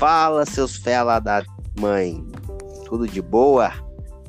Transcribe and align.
Fala, 0.00 0.46
seus 0.46 0.76
fela 0.76 1.20
da 1.20 1.44
mãe. 1.78 2.26
Tudo 2.86 3.06
de 3.06 3.20
boa? 3.20 3.70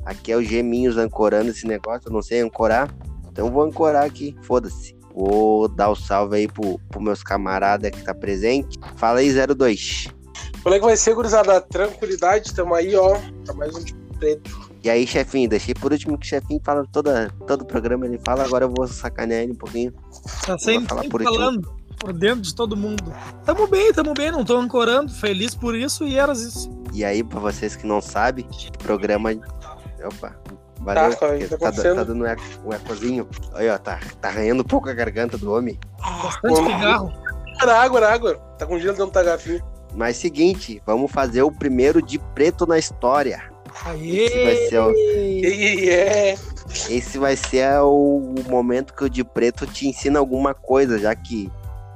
Aqui 0.04 0.30
é 0.30 0.36
o 0.36 0.42
Geminhos 0.42 0.98
ancorando 0.98 1.48
esse 1.48 1.66
negócio. 1.66 2.08
Eu 2.08 2.12
não 2.12 2.20
sei 2.20 2.40
ancorar, 2.40 2.94
então 3.30 3.50
vou 3.50 3.62
ancorar 3.62 4.04
aqui. 4.04 4.36
Foda-se. 4.42 4.94
Vou 5.14 5.68
dar 5.68 5.88
o 5.88 5.96
salve 5.96 6.36
aí 6.36 6.46
pro, 6.46 6.78
pro 6.90 7.00
meus 7.00 7.22
camaradas 7.22 7.90
que 7.90 8.02
tá 8.02 8.14
presente. 8.14 8.78
Fala 8.96 9.20
aí, 9.20 9.32
02. 9.32 10.08
Como 10.62 10.74
é 10.74 10.78
que 10.78 10.84
vai 10.84 10.94
ser, 10.94 11.14
gurizada? 11.14 11.58
Tranquilidade, 11.62 12.52
tamo 12.52 12.74
aí, 12.74 12.94
ó. 12.94 13.18
Tá 13.46 13.54
mais 13.54 13.74
um 13.74 13.82
de 13.82 13.94
preto. 14.18 14.70
E 14.84 14.90
aí, 14.90 15.06
chefinho, 15.06 15.48
deixei 15.48 15.74
por 15.74 15.90
último 15.90 16.18
que 16.18 16.26
o 16.26 16.28
chefinho 16.28 16.60
fala 16.62 16.84
toda, 16.92 17.32
todo 17.46 17.62
o 17.62 17.64
programa, 17.64 18.04
ele 18.04 18.20
fala, 18.26 18.44
agora 18.44 18.66
eu 18.66 18.74
vou 18.76 18.86
sacanear 18.86 19.42
ele 19.42 19.52
um 19.52 19.56
pouquinho. 19.56 19.94
Tá 20.44 20.58
sempre, 20.58 20.88
falar 20.88 21.02
sempre 21.02 21.24
por 21.24 21.40
último. 21.40 21.81
Por 22.02 22.12
dentro 22.12 22.40
de 22.42 22.52
todo 22.54 22.76
mundo. 22.76 23.12
Tamo 23.44 23.66
bem, 23.68 23.92
tamo 23.92 24.12
bem, 24.12 24.32
não 24.32 24.44
tô 24.44 24.56
ancorando, 24.56 25.12
feliz 25.12 25.54
por 25.54 25.74
isso 25.76 26.04
e 26.04 26.18
eras 26.18 26.40
isso. 26.40 26.68
E 26.92 27.04
aí, 27.04 27.22
pra 27.22 27.38
vocês 27.38 27.76
que 27.76 27.86
não 27.86 28.00
sabem, 28.00 28.44
programa. 28.82 29.30
Opa, 30.04 30.34
valeu. 30.80 31.10
Tá, 31.10 31.16
tá 31.16 31.26
tá, 31.28 31.54
acontecendo? 31.54 31.94
tá 31.96 32.04
dando 32.04 32.24
um 32.24 32.26
eco- 32.26 32.42
um 32.66 32.72
ecozinho. 32.72 33.28
Aí, 33.54 33.68
ó, 33.70 33.78
tá, 33.78 34.00
tá 34.20 34.28
arranhando 34.28 34.62
um 34.62 34.66
pouco 34.66 34.88
a 34.88 34.92
garganta 34.92 35.38
do 35.38 35.52
homem. 35.52 35.78
Bastante 36.22 36.54
Como- 36.56 36.66
pigarro. 36.68 37.12
Era 37.62 37.80
água, 37.80 37.98
era 38.00 38.12
água. 38.12 38.34
Tá 38.58 38.66
com 38.66 38.78
gelo 38.80 38.96
dentro 38.96 39.12
da 39.12 39.22
garrafinha. 39.22 39.62
Mas 39.94 40.16
seguinte, 40.16 40.82
vamos 40.84 41.12
fazer 41.12 41.42
o 41.42 41.52
primeiro 41.52 42.02
de 42.02 42.18
preto 42.18 42.66
na 42.66 42.78
história. 42.78 43.44
Aê! 43.84 44.24
Esse 44.26 44.44
vai 44.44 44.56
ser 44.68 44.78
o- 44.80 45.88
é. 45.88 46.34
Esse 46.90 47.18
vai 47.18 47.36
ser 47.36 47.80
o 47.82 48.34
momento 48.48 48.92
que 48.94 49.04
o 49.04 49.08
de 49.10 49.22
preto 49.22 49.66
te 49.66 49.86
ensina 49.86 50.18
alguma 50.18 50.52
coisa, 50.54 50.98
já 50.98 51.14
que 51.14 51.50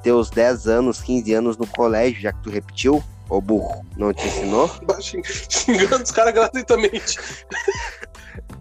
teus 0.06 0.30
10 0.30 0.68
anos, 0.68 1.00
15 1.02 1.34
anos 1.34 1.56
no 1.58 1.66
colégio, 1.66 2.20
já 2.22 2.32
que 2.32 2.40
tu 2.44 2.48
repetiu, 2.48 3.02
ô 3.28 3.40
burro, 3.40 3.84
não 3.96 4.12
te 4.14 4.24
ensinou? 4.24 4.70
xing- 5.02 5.20
Xingando 5.24 6.04
os 6.04 6.12
caras 6.12 6.32
gratuitamente. 6.32 7.18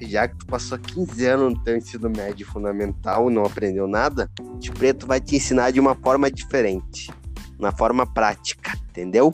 Já 0.01 0.27
que 0.27 0.35
tu 0.37 0.47
passou 0.47 0.79
15 0.79 1.23
anos 1.27 1.53
no 1.53 1.63
teu 1.63 1.77
ensino 1.77 2.09
médio 2.09 2.47
fundamental 2.47 3.29
e 3.29 3.33
não 3.33 3.45
aprendeu 3.45 3.87
nada, 3.87 4.27
o 4.41 4.57
de 4.57 4.71
preto 4.71 5.05
vai 5.05 5.21
te 5.21 5.35
ensinar 5.35 5.69
de 5.71 5.79
uma 5.79 5.93
forma 5.93 6.31
diferente, 6.31 7.11
na 7.59 7.71
forma 7.71 8.11
prática, 8.11 8.71
entendeu? 8.89 9.31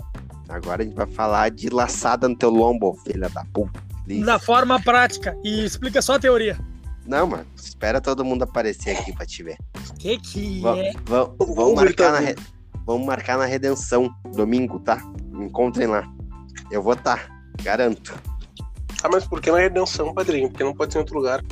Agora 0.49 0.81
a 0.81 0.85
gente 0.85 0.95
vai 0.95 1.07
falar 1.07 1.49
de 1.49 1.69
laçada 1.69 2.27
no 2.27 2.35
teu 2.35 2.49
lombo, 2.49 2.93
filha 3.05 3.29
da 3.29 3.45
puta. 3.53 3.81
Da 4.25 4.37
forma 4.37 4.81
prática. 4.81 5.33
E 5.45 5.63
explica 5.63 6.01
só 6.01 6.15
a 6.15 6.19
teoria. 6.19 6.59
Não, 7.05 7.25
mano, 7.27 7.45
espera 7.55 7.99
todo 7.99 8.23
mundo 8.23 8.43
aparecer 8.43 8.97
aqui 8.97 9.13
pra 9.13 9.25
te 9.25 9.41
ver. 9.43 9.57
Que 9.99 10.17
que 10.19 10.61
é? 10.65 10.93
va- 11.05 11.31
Vamos 11.39 11.73
marcar 11.75 12.11
na 12.11 12.19
re- 12.19 12.35
vamos 12.85 13.05
marcar 13.05 13.37
na 13.37 13.45
redenção, 13.45 14.09
domingo, 14.33 14.79
tá? 14.79 14.97
Me 15.29 15.45
encontrem 15.45 15.87
lá. 15.87 16.03
Eu 16.69 16.81
vou 16.81 16.93
estar, 16.93 17.27
garanto. 17.63 18.13
Ah, 19.03 19.09
mas 19.11 19.25
por 19.25 19.41
que 19.41 19.51
na 19.51 19.57
redenção, 19.57 20.13
padrinho? 20.13 20.49
Porque 20.49 20.63
não 20.63 20.73
pode 20.75 20.93
ser 20.93 20.99
em 20.99 21.01
outro 21.01 21.15
lugar. 21.17 21.43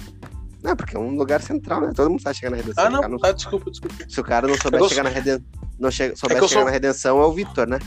Não, 0.62 0.76
porque 0.76 0.96
é 0.96 1.00
um 1.00 1.16
lugar 1.16 1.42
central, 1.42 1.82
né? 1.82 1.92
Todo 1.96 2.10
mundo 2.10 2.22
sabe 2.22 2.36
chegar 2.36 2.52
na 2.52 2.58
redenção. 2.58 2.86
Ah, 2.86 2.90
não. 2.90 3.02
não- 3.10 3.18
Ah, 3.24 3.32
desculpa, 3.32 3.72
desculpa. 3.72 3.96
Se 4.08 4.20
o 4.20 4.24
cara 4.24 4.48
não 4.48 4.56
souber 4.58 4.84
É 4.84 4.88
chegar 4.90 5.04
na 5.04 5.10
redenção. 5.10 5.46
Não 5.80 5.90
che... 5.90 6.16
souber 6.16 6.38
eu 6.38 6.48
chegar 6.48 6.60
sou- 6.62 6.66
na 6.66 6.72
redenção 6.72 7.22
é 7.22 7.26
o 7.26 7.32
Vitor, 7.32 7.68
né? 7.68 7.80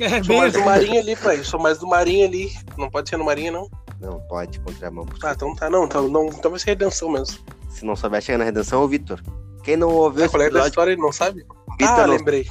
É 0.00 0.20
Sou 0.24 0.36
mais 0.36 0.52
do. 0.52 0.60
Marinho 0.64 0.98
ali, 1.00 1.14
pai. 1.14 1.44
Sou 1.44 1.60
mais 1.60 1.78
do 1.78 1.86
Marinho 1.86 2.26
ali. 2.26 2.50
Não 2.76 2.90
pode 2.90 3.08
ser 3.08 3.16
no 3.16 3.24
Marinho, 3.24 3.52
não. 3.52 3.70
Não, 4.04 4.20
pode, 4.20 4.60
contramão. 4.60 5.06
Ah, 5.22 5.32
então 5.32 5.54
tá, 5.54 5.70
não. 5.70 5.84
Então, 5.84 6.08
não, 6.08 6.26
então 6.26 6.50
vai 6.50 6.60
ser 6.60 6.70
redenção 6.70 7.08
mesmo. 7.08 7.38
Se 7.70 7.84
não 7.84 7.96
souber 7.96 8.20
chegar 8.20 8.38
na 8.38 8.44
redenção 8.44 8.82
é 8.82 8.84
o 8.84 8.88
Vitor. 8.88 9.20
Quem 9.62 9.76
não 9.76 9.88
ouviu 9.88 10.26
esse 10.26 10.34
qual 10.34 10.42
é 10.42 10.50
da 10.50 10.66
história 10.66 10.92
ele 10.92 11.00
não 11.00 11.10
sabe? 11.10 11.46
Vitor 11.78 12.00
ah, 12.00 12.06
não- 12.06 12.16
lembrei. 12.16 12.46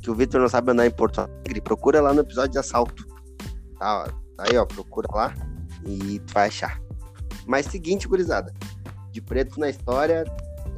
que 0.00 0.10
o 0.10 0.14
Vitor 0.14 0.40
não 0.40 0.48
sabe 0.48 0.70
andar 0.70 0.86
em 0.86 0.90
Porto 0.90 1.20
Alegre, 1.20 1.60
procura 1.60 2.00
lá 2.00 2.14
no 2.14 2.20
episódio 2.20 2.52
de 2.52 2.58
assalto. 2.58 3.04
Tá, 3.78 4.04
ó, 4.04 4.04
tá 4.36 4.44
aí, 4.48 4.56
ó, 4.56 4.64
procura 4.64 5.08
lá 5.12 5.34
e 5.84 6.20
tu 6.20 6.32
vai 6.32 6.46
achar. 6.46 6.80
Mas 7.46 7.66
seguinte, 7.66 8.06
gurizada, 8.06 8.52
de 9.10 9.20
preto 9.20 9.58
na 9.58 9.68
história, 9.68 10.24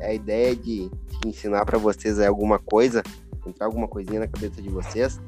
é 0.00 0.08
a 0.08 0.14
ideia 0.14 0.56
de, 0.56 0.88
de 0.88 1.28
ensinar 1.28 1.66
pra 1.66 1.76
vocês 1.76 2.18
alguma 2.18 2.58
coisa, 2.58 3.02
entrar 3.46 3.66
alguma 3.66 3.86
coisinha 3.86 4.20
na 4.20 4.26
cabeça 4.26 4.62
de 4.62 4.70
vocês, 4.70 5.20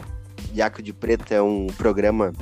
já 0.54 0.70
que 0.70 0.80
o 0.80 0.82
de 0.82 0.94
preto 0.94 1.32
é 1.32 1.42
um 1.42 1.66
programa 1.66 2.32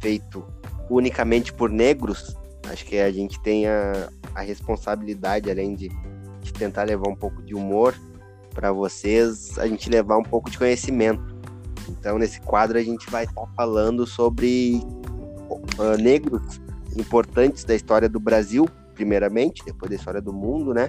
feito 0.00 0.42
unicamente 0.90 1.52
por 1.52 1.70
negros, 1.70 2.36
acho 2.68 2.84
que 2.84 2.98
a 2.98 3.10
gente 3.10 3.40
tem 3.40 3.66
a, 3.66 4.10
a 4.34 4.40
responsabilidade, 4.42 5.50
além 5.50 5.74
de, 5.74 5.88
de 6.42 6.52
tentar 6.52 6.82
levar 6.82 7.08
um 7.08 7.16
pouco 7.16 7.40
de 7.42 7.54
humor 7.54 7.94
para 8.52 8.72
vocês, 8.72 9.58
a 9.58 9.66
gente 9.66 9.88
levar 9.88 10.18
um 10.18 10.22
pouco 10.22 10.50
de 10.50 10.58
conhecimento. 10.58 11.38
Então, 11.88 12.18
nesse 12.18 12.40
quadro, 12.40 12.76
a 12.76 12.82
gente 12.82 13.08
vai 13.10 13.24
estar 13.24 13.46
falando 13.56 14.06
sobre 14.06 14.82
ah, 15.78 15.96
negros 15.96 16.60
importantes 16.96 17.64
da 17.64 17.74
história 17.74 18.08
do 18.08 18.18
Brasil, 18.18 18.68
primeiramente, 18.94 19.64
depois 19.64 19.90
da 19.90 19.96
história 19.96 20.20
do 20.20 20.32
mundo, 20.32 20.74
né? 20.74 20.88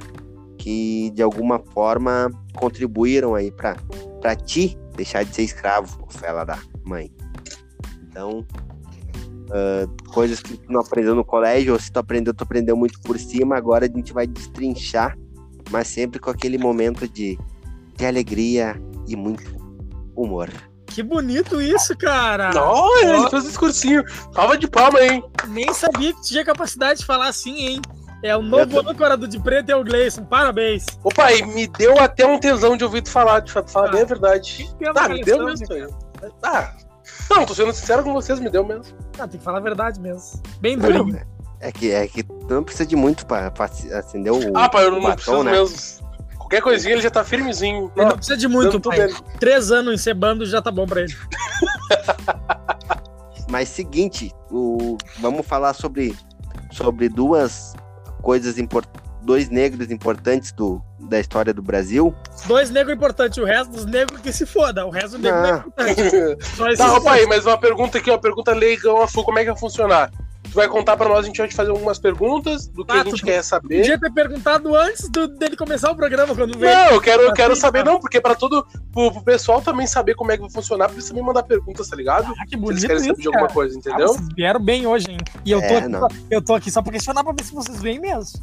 Que 0.57 1.11
de 1.11 1.21
alguma 1.21 1.59
forma 1.59 2.29
contribuíram 2.53 3.35
aí 3.35 3.51
para 3.51 4.35
ti 4.35 4.77
deixar 4.95 5.23
de 5.23 5.33
ser 5.33 5.43
escravo, 5.43 6.05
fela 6.09 6.43
da 6.43 6.59
mãe. 6.83 7.11
Então, 8.03 8.45
ah, 9.51 9.87
coisas 10.13 10.39
que 10.39 10.57
tu 10.57 10.71
não 10.71 10.81
aprendeu 10.81 11.13
no 11.13 11.25
colégio, 11.25 11.73
ou 11.73 11.79
se 11.79 11.91
tu 11.91 11.99
aprendeu, 11.99 12.33
tu 12.33 12.43
aprendeu 12.43 12.75
muito 12.75 12.99
por 13.01 13.19
cima, 13.19 13.57
agora 13.57 13.85
a 13.85 13.89
gente 13.89 14.13
vai 14.13 14.25
destrinchar, 14.25 15.17
mas 15.69 15.87
sempre 15.87 16.19
com 16.19 16.29
aquele 16.29 16.57
momento 16.57 17.07
de, 17.07 17.37
de 17.95 18.05
alegria 18.05 18.81
e 19.07 19.15
muito 19.15 19.43
humor. 20.15 20.49
Que 20.85 21.01
bonito 21.01 21.61
isso, 21.61 21.97
cara. 21.97 22.51
Não, 22.53 22.97
ele 22.99 23.29
fez 23.29 23.45
um 23.45 23.47
discursinho. 23.47 24.03
Palma 24.33 24.57
de 24.57 24.67
palma, 24.67 24.99
hein? 25.01 25.23
Nem 25.47 25.73
sabia 25.73 26.13
que 26.13 26.21
tinha 26.21 26.43
capacidade 26.43 26.99
de 26.99 27.05
falar 27.05 27.27
assim, 27.27 27.55
hein? 27.55 27.81
É 28.23 28.35
o 28.35 28.41
novo 28.41 28.87
âncora 28.87 29.17
do 29.17 29.27
de 29.27 29.39
preto 29.39 29.71
é 29.71 29.75
o 29.75 29.83
Gleison. 29.83 30.23
Parabéns. 30.25 30.85
Opa, 31.03 31.31
e 31.31 31.43
me 31.43 31.65
deu 31.65 31.97
até 31.97 32.25
um 32.25 32.37
tesão 32.39 32.77
de 32.77 32.83
ouvir 32.83 33.01
tu 33.01 33.09
falar, 33.09 33.39
de 33.39 33.51
fato, 33.51 33.71
falar 33.71 33.87
Ah, 33.87 33.91
bem 33.91 34.01
a 34.01 34.05
verdade. 34.05 34.69
Ah, 34.95 35.07
que 35.07 35.13
me 35.13 35.23
deu 35.23 35.45
mesmo. 35.45 35.65
Ah, 36.43 36.73
não, 37.35 37.45
tô 37.45 37.55
sendo 37.55 37.73
sincero 37.73 38.03
com 38.03 38.13
vocês, 38.13 38.39
me 38.39 38.49
deu 38.49 38.65
mesmo. 38.65 38.95
Ah, 39.17 39.27
tem 39.27 39.39
que 39.39 39.43
falar 39.43 39.57
a 39.59 39.61
verdade 39.61 39.99
mesmo. 39.99 40.41
Bem 40.59 40.77
durinho. 40.77 41.21
É 41.59 41.71
que, 41.71 41.91
é 41.91 42.07
que 42.07 42.23
tu 42.23 42.47
não 42.49 42.63
precisa 42.63 42.85
de 42.87 42.95
muito 42.95 43.25
pra, 43.25 43.51
pra 43.51 43.65
acender 43.65 44.33
o. 44.33 44.57
Ah, 44.57 44.67
pai, 44.67 44.85
eu 44.85 44.91
não 44.91 44.99
o 44.99 45.01
batom, 45.01 45.15
preciso 45.15 45.43
né? 45.43 45.51
mesmo. 45.51 45.77
Qualquer 46.37 46.61
coisinha 46.61 46.93
ele 46.95 47.01
já 47.01 47.11
tá 47.11 47.23
firmezinho. 47.23 47.91
Ele 47.95 48.05
não 48.05 48.15
precisa 48.15 48.35
de 48.35 48.47
muito, 48.47 48.79
pai. 48.81 48.97
dele. 48.97 49.15
Três 49.39 49.71
anos 49.71 49.93
encebando 49.93 50.45
já 50.45 50.61
tá 50.61 50.71
bom 50.71 50.85
pra 50.85 51.01
ele. 51.01 51.15
Mas 53.49 53.69
seguinte, 53.69 54.33
o, 54.49 54.97
vamos 55.19 55.45
falar 55.45 55.73
sobre, 55.73 56.15
sobre 56.71 57.07
duas 57.09 57.73
coisas 58.21 58.57
importantes. 58.57 59.01
Dois 59.23 59.49
negros 59.49 59.91
importantes 59.91 60.51
do, 60.51 60.81
da 61.11 61.19
história 61.19 61.53
do 61.53 61.61
Brasil. 61.61 62.15
Dois 62.47 62.69
negros 62.71 62.95
importantes, 62.95 63.37
o 63.37 63.45
resto 63.45 63.71
dos 63.71 63.85
negros 63.85 64.19
que 64.21 64.31
se 64.33 64.45
foda. 64.45 64.85
O 64.85 64.89
resto 64.89 65.11
do 65.11 65.19
negro 65.19 65.39
não 65.41 65.45
é 65.47 65.51
Ah. 65.51 65.57
importante. 65.57 66.45
Só 66.55 66.65
esses 66.67 66.77
Tá, 66.79 66.87
dois. 66.89 67.03
pai, 67.03 67.25
mas 67.27 67.45
uma 67.45 67.57
pergunta 67.57 67.97
aqui, 67.97 68.09
uma 68.09 68.17
pergunta 68.19 68.53
leigão 68.53 69.01
a 69.01 69.07
full, 69.07 69.23
como 69.23 69.37
é 69.37 69.43
que 69.43 69.51
vai 69.51 69.59
funcionar? 69.59 70.09
Tu 70.43 70.55
vai 70.55 70.67
contar 70.67 70.97
pra 70.97 71.07
nós, 71.07 71.19
a 71.19 71.27
gente 71.27 71.37
vai 71.37 71.47
te 71.47 71.55
fazer 71.55 71.69
algumas 71.69 71.97
perguntas 71.99 72.67
do 72.67 72.83
que 72.83 72.91
Ah, 72.91 73.01
a 73.01 73.03
gente 73.05 73.19
tu- 73.21 73.25
quer 73.25 73.41
saber. 73.43 73.77
Podia 73.77 73.97
ter 73.97 74.11
perguntado 74.11 74.75
antes 74.75 75.07
do- 75.09 75.27
dele 75.27 75.55
começar 75.55 75.91
o 75.91 75.95
programa, 75.95 76.35
quando 76.35 76.57
veio. 76.57 76.73
Não, 76.75 76.91
eu 76.91 76.99
quero, 76.99 77.21
eu 77.21 77.31
quero 77.33 77.53
Assim, 77.53 77.61
saber, 77.61 77.83
tá. 77.85 77.91
não, 77.91 77.99
porque 77.99 78.19
pra 78.19 78.35
todo. 78.35 78.65
Pro, 78.91 79.11
pro 79.13 79.23
pessoal 79.23 79.61
também 79.61 79.85
saber 79.87 80.15
como 80.15 80.31
é 80.31 80.35
que 80.35 80.41
vai 80.41 80.51
funcionar, 80.51 80.85
pra 80.87 80.95
eles 80.95 81.07
também 81.07 81.23
mandar 81.23 81.43
perguntas, 81.43 81.87
tá 81.87 81.95
ligado? 81.95 82.33
Ah, 82.37 82.43
que 82.43 82.49
Se 82.49 82.55
eles 82.55 82.61
bonito 82.65 82.81
querem 82.87 82.99
saber 82.99 83.11
isso, 83.13 83.21
de 83.21 83.27
alguma 83.27 83.41
cara. 83.47 83.53
coisa, 83.53 83.75
Ah, 83.75 83.79
entendeu? 83.79 84.07
vocês 84.09 84.27
vieram 84.35 84.59
bem 84.59 84.87
hoje, 84.87 85.11
hein? 85.11 85.17
E 85.45 85.51
eu 85.51 85.59
tô, 85.59 85.65
É, 85.67 85.77
aqui, 85.77 85.87
não. 85.87 85.99
só- 86.01 86.07
eu 86.29 86.41
tô 86.41 86.53
aqui 86.55 86.71
só 86.71 86.81
pra 86.81 86.91
questionar 86.91 87.23
pra 87.23 87.33
ver 87.33 87.43
se 87.45 87.53
vocês 87.53 87.79
vêm 87.81 87.99
mesmo. 87.99 88.41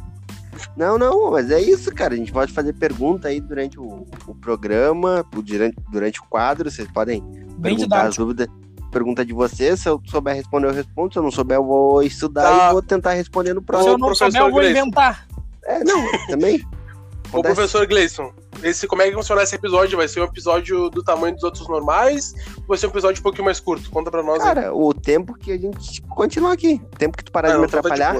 Não, 0.75 0.97
não, 0.97 1.31
mas 1.31 1.49
é 1.51 1.59
isso, 1.61 1.93
cara. 1.93 2.13
A 2.13 2.17
gente 2.17 2.31
pode 2.31 2.51
fazer 2.53 2.73
pergunta 2.73 3.27
aí 3.27 3.39
durante 3.39 3.79
o, 3.79 4.05
o 4.27 4.35
programa, 4.35 5.25
o- 5.35 5.41
durante, 5.41 5.75
durante 5.91 6.19
o 6.19 6.23
quadro. 6.29 6.69
Vocês 6.69 6.87
podem 6.91 7.21
Bem 7.21 7.75
perguntar 7.75 7.95
as 8.07 8.15
didático. 8.15 8.21
dúvidas. 8.23 8.47
Pergunta 8.91 9.23
de 9.25 9.33
vocês. 9.33 9.79
Se 9.81 9.89
eu 9.89 10.01
souber 10.05 10.35
responder, 10.35 10.67
eu 10.67 10.73
respondo. 10.73 11.13
Se 11.13 11.19
eu 11.19 11.23
não 11.23 11.31
souber, 11.31 11.57
eu 11.57 11.63
vou 11.65 12.01
estudar 12.01 12.43
Tá. 12.43 12.69
e 12.69 12.71
vou 12.71 12.81
tentar 12.81 13.13
responder 13.13 13.53
no 13.53 13.61
Se 13.61 13.65
próximo. 13.67 13.89
eu 13.93 13.97
não 13.97 14.07
professor 14.07 14.31
souber, 14.31 14.41
eu 14.47 14.51
vou 14.51 14.59
Gleison. 14.61 14.79
inventar. 14.81 15.27
É, 15.65 15.83
não, 15.83 16.05
também. 16.27 16.65
Ô, 17.31 17.43
professor 17.43 17.85
Gleison, 17.85 18.33
esse, 18.63 18.87
como 18.87 19.03
é 19.03 19.05
que 19.05 19.11
vai 19.11 19.21
funcionar 19.21 19.43
esse 19.43 19.53
episódio? 19.53 19.95
Vai 19.95 20.07
ser 20.07 20.19
um 20.19 20.23
episódio 20.23 20.89
do 20.89 21.03
tamanho 21.03 21.35
dos 21.35 21.43
outros 21.43 21.67
normais? 21.67 22.33
Ou 22.57 22.63
vai 22.69 22.77
ser 22.79 22.87
um 22.87 22.89
episódio 22.89 23.19
um 23.19 23.23
pouquinho 23.23 23.45
mais 23.45 23.59
curto? 23.59 23.87
Conta 23.91 24.09
pra 24.09 24.23
nós 24.23 24.39
aí. 24.39 24.47
Cara, 24.55 24.73
o 24.73 24.91
tempo 24.95 25.35
que 25.35 25.51
a 25.51 25.57
gente 25.57 26.01
continua 26.09 26.53
aqui. 26.53 26.81
O 26.91 26.97
tempo 26.97 27.15
que 27.15 27.23
tu 27.23 27.31
parar 27.31 27.49
de 27.51 27.59
me 27.59 27.67
tá 27.67 27.77
atrapalhar. 27.77 28.15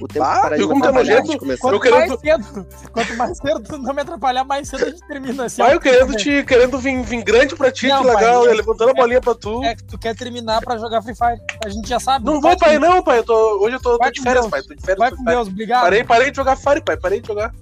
O 0.00 0.08
tempo 0.08 0.24
Ah, 0.24 0.36
que 0.36 0.42
parar 0.42 0.56
de 0.56 0.66
como 0.66 0.82
tá 0.82 0.92
nojento? 0.92 1.38
Quanto 1.58 1.74
Eu 1.74 1.80
querendo- 1.80 2.08
mais 2.08 2.20
cedo, 2.20 2.66
quanto 2.92 3.16
mais 3.16 3.36
cedo 3.38 3.60
tu 3.60 3.78
não 3.78 3.92
me 3.92 4.00
atrapalhar, 4.00 4.44
mais 4.44 4.68
cedo 4.68 4.84
a 4.84 4.88
gente 4.88 5.06
termina 5.06 5.44
assim. 5.44 5.62
Vai, 5.62 5.74
eu 5.74 5.80
querendo, 5.80 6.16
te, 6.16 6.42
querendo 6.44 6.78
vir, 6.78 7.02
vir 7.02 7.22
grande 7.22 7.54
pra 7.54 7.70
ti, 7.70 7.86
Não, 7.88 8.00
que 8.02 8.06
legal, 8.08 8.42
pai, 8.44 8.52
é- 8.52 8.54
levantando 8.54 8.90
a 8.90 8.94
bolinha 8.94 9.20
pra 9.20 9.34
tu. 9.34 9.62
É 9.62 9.74
que 9.74 9.84
tu 9.84 9.98
quer 9.98 10.16
terminar 10.16 10.60
pra 10.62 10.78
jogar 10.78 11.02
Free 11.02 11.14
Fire. 11.14 11.38
A 11.64 11.68
gente 11.68 11.88
já 11.88 12.00
sabe. 12.00 12.24
Não 12.24 12.40
Vai 12.40 12.52
vou, 12.52 12.58
pai, 12.60 12.78
não, 12.78 13.02
pai. 13.02 13.18
Eu 13.18 13.24
tô, 13.24 13.58
hoje 13.64 13.76
eu 13.76 13.80
tô, 13.80 13.92
tô 13.92 13.98
Vai 13.98 14.10
de 14.10 14.18
com 14.20 14.24
férias, 14.24 14.42
Deus. 14.46 14.50
pai. 14.50 14.62
Tô 14.62 14.74
de 14.74 14.80
férias. 14.80 14.98
Vai 14.98 15.10
com. 15.10 15.24
Deus, 15.24 15.48
obrigado. 15.48 15.82
Parei, 15.82 16.04
parei 16.04 16.30
de 16.30 16.36
jogar 16.36 16.56
Fire, 16.56 16.80
pai. 16.82 16.96
Parei 16.96 17.20
de 17.20 17.28
jogar. 17.28 17.52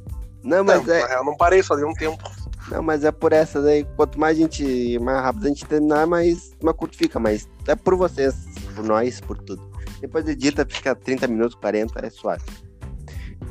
Não, 0.44 0.58
Não, 0.58 0.64
mas 0.64 0.86
na 0.86 0.94
é, 0.94 1.06
real, 1.06 1.24
não 1.24 1.36
parei, 1.36 1.62
só 1.62 1.74
dei 1.74 1.84
um 1.84 1.92
tempo. 1.94 2.22
Não, 2.70 2.82
mas 2.82 3.02
é 3.02 3.10
por 3.10 3.32
essa 3.32 3.60
daí. 3.60 3.84
Quanto 3.96 4.20
mais 4.20 4.36
a 4.38 4.40
gente, 4.40 4.98
mais 5.00 5.22
rápido 5.22 5.46
a 5.46 5.48
gente 5.48 5.64
terminar, 5.66 6.06
mais, 6.06 6.52
mais 6.62 6.76
curto 6.76 6.96
fica. 6.96 7.18
Mas 7.18 7.48
é 7.66 7.74
por 7.74 7.96
vocês, 7.96 8.34
por 8.76 8.84
nós, 8.84 9.20
por 9.20 9.36
tudo. 9.38 9.67
Depois 10.00 10.26
edita, 10.28 10.66
fica 10.68 10.94
30 10.94 11.26
minutos, 11.26 11.54
40, 11.56 12.06
é 12.06 12.10
suave. 12.10 12.44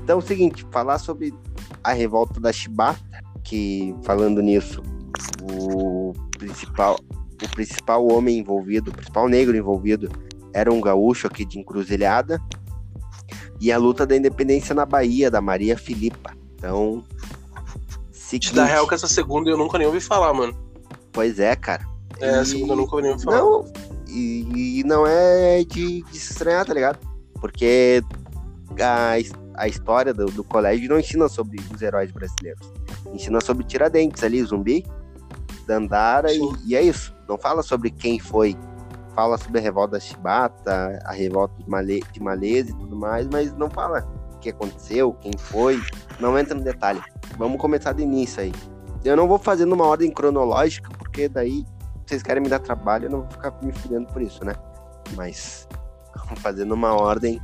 Então 0.04 0.16
é 0.16 0.20
o 0.20 0.26
seguinte, 0.26 0.66
falar 0.72 1.00
sobre 1.00 1.34
a 1.84 1.94
revolta 1.94 2.40
da 2.40 2.52
Chibata, 2.52 3.00
que 3.44 3.96
falando 4.04 4.42
nisso, 4.42 4.82
o 5.52 6.14
principal, 6.38 6.98
o 7.12 7.50
principal 7.50 8.08
homem 8.08 8.40
envolvido, 8.40 8.92
o 8.92 8.94
principal 8.94 9.28
negro 9.28 9.56
envolvido 9.56 10.10
era 10.54 10.72
um 10.72 10.82
gaúcho 10.82 11.28
aqui 11.28 11.46
de 11.46 11.60
Encruzilhada, 11.60 12.42
e 13.60 13.72
a 13.72 13.78
luta 13.78 14.06
da 14.06 14.16
independência 14.16 14.74
na 14.74 14.86
Bahia, 14.86 15.32
da 15.32 15.42
Maria 15.42 15.78
Filipa. 15.78 16.36
Então, 16.56 17.04
seguinte... 18.12 18.54
Da 18.54 18.66
real 18.66 18.88
que 18.88 18.94
essa 18.94 19.08
segunda 19.08 19.50
eu 19.50 19.58
nunca 19.58 19.78
nem 19.78 19.88
ouvi 19.88 20.00
falar, 20.00 20.34
mano. 20.34 20.56
Pois 21.12 21.40
é, 21.40 21.56
cara. 21.56 21.88
É, 22.20 22.32
e... 22.32 22.40
a 22.40 22.46
segunda 22.46 22.74
eu 22.74 22.78
nunca 22.78 23.02
nem 23.02 23.12
ouvi 23.12 23.24
falar. 23.24 23.38
Não, 23.38 23.66
e, 24.18 24.80
e 24.80 24.84
não 24.84 25.06
é 25.06 25.64
de, 25.64 26.04
de, 26.04 26.20
se 26.20 26.32
estranhar, 26.32 26.66
tá 26.66 26.74
ligado? 26.74 27.00
Porque 27.40 28.02
a, 28.82 29.14
a 29.56 29.68
história 29.68 30.14
do, 30.14 30.26
do 30.26 30.44
colégio 30.44 30.90
não 30.90 31.00
ensina 31.00 31.28
sobre 31.28 31.60
os 31.74 31.82
heróis 31.82 32.12
brasileiros. 32.12 32.72
Ensina 33.14 33.40
sobre 33.42 33.64
Tiradentes 33.66 34.24
ali, 34.24 34.44
zumbi, 34.44 34.86
Dandara 35.66 36.32
e, 36.34 36.40
e, 36.66 36.76
é 36.76 36.82
isso. 36.82 37.16
Não 37.28 37.38
fala 37.38 37.62
sobre 37.62 37.92
quem 37.92 38.20
foi. 38.20 38.56
Fala 39.14 39.38
sobre 39.38 39.60
a 39.60 39.62
revolta 39.62 39.94
da 39.94 40.00
Chibata, 40.00 41.00
a 41.04 41.12
revolta 41.12 41.56
de, 41.62 41.70
Male, 41.70 42.04
de 42.12 42.22
Malese 42.22 42.72
e 42.72 42.76
tudo 42.76 42.96
mais, 42.96 43.28
mas 43.28 43.52
não 43.54 43.70
fala 43.70 44.08
o 44.36 44.38
que 44.38 44.50
aconteceu, 44.50 45.14
quem 45.14 45.32
foi. 45.38 45.82
Não 46.20 46.38
entra 46.38 46.54
no 46.54 46.64
detalhe. 46.64 47.02
Vamos 47.38 47.60
começar 47.60 47.94
do 47.94 48.02
início 48.02 48.42
aí. 48.42 48.54
Eu 49.04 49.16
não 49.16 49.28
vou 49.28 49.40
fazer 49.40 49.66
numa 49.66 49.86
ordem 49.86 50.12
cronológica, 50.12 50.90
porque 50.98 51.28
daí 51.28 51.66
vocês 52.08 52.24
querem 52.24 52.42
me 52.42 52.50
dar 52.50 52.60
trabalho, 52.60 53.06
eu 53.06 53.12
não 53.12 53.22
vou 53.22 53.30
ficar 53.32 53.54
me 53.62 53.74
fudendo 53.74 54.08
por 54.08 54.22
isso, 54.22 54.44
né? 54.46 54.56
Mas 55.16 55.68
fazer 56.38 56.66
numa 56.66 56.94
ordem 56.94 57.42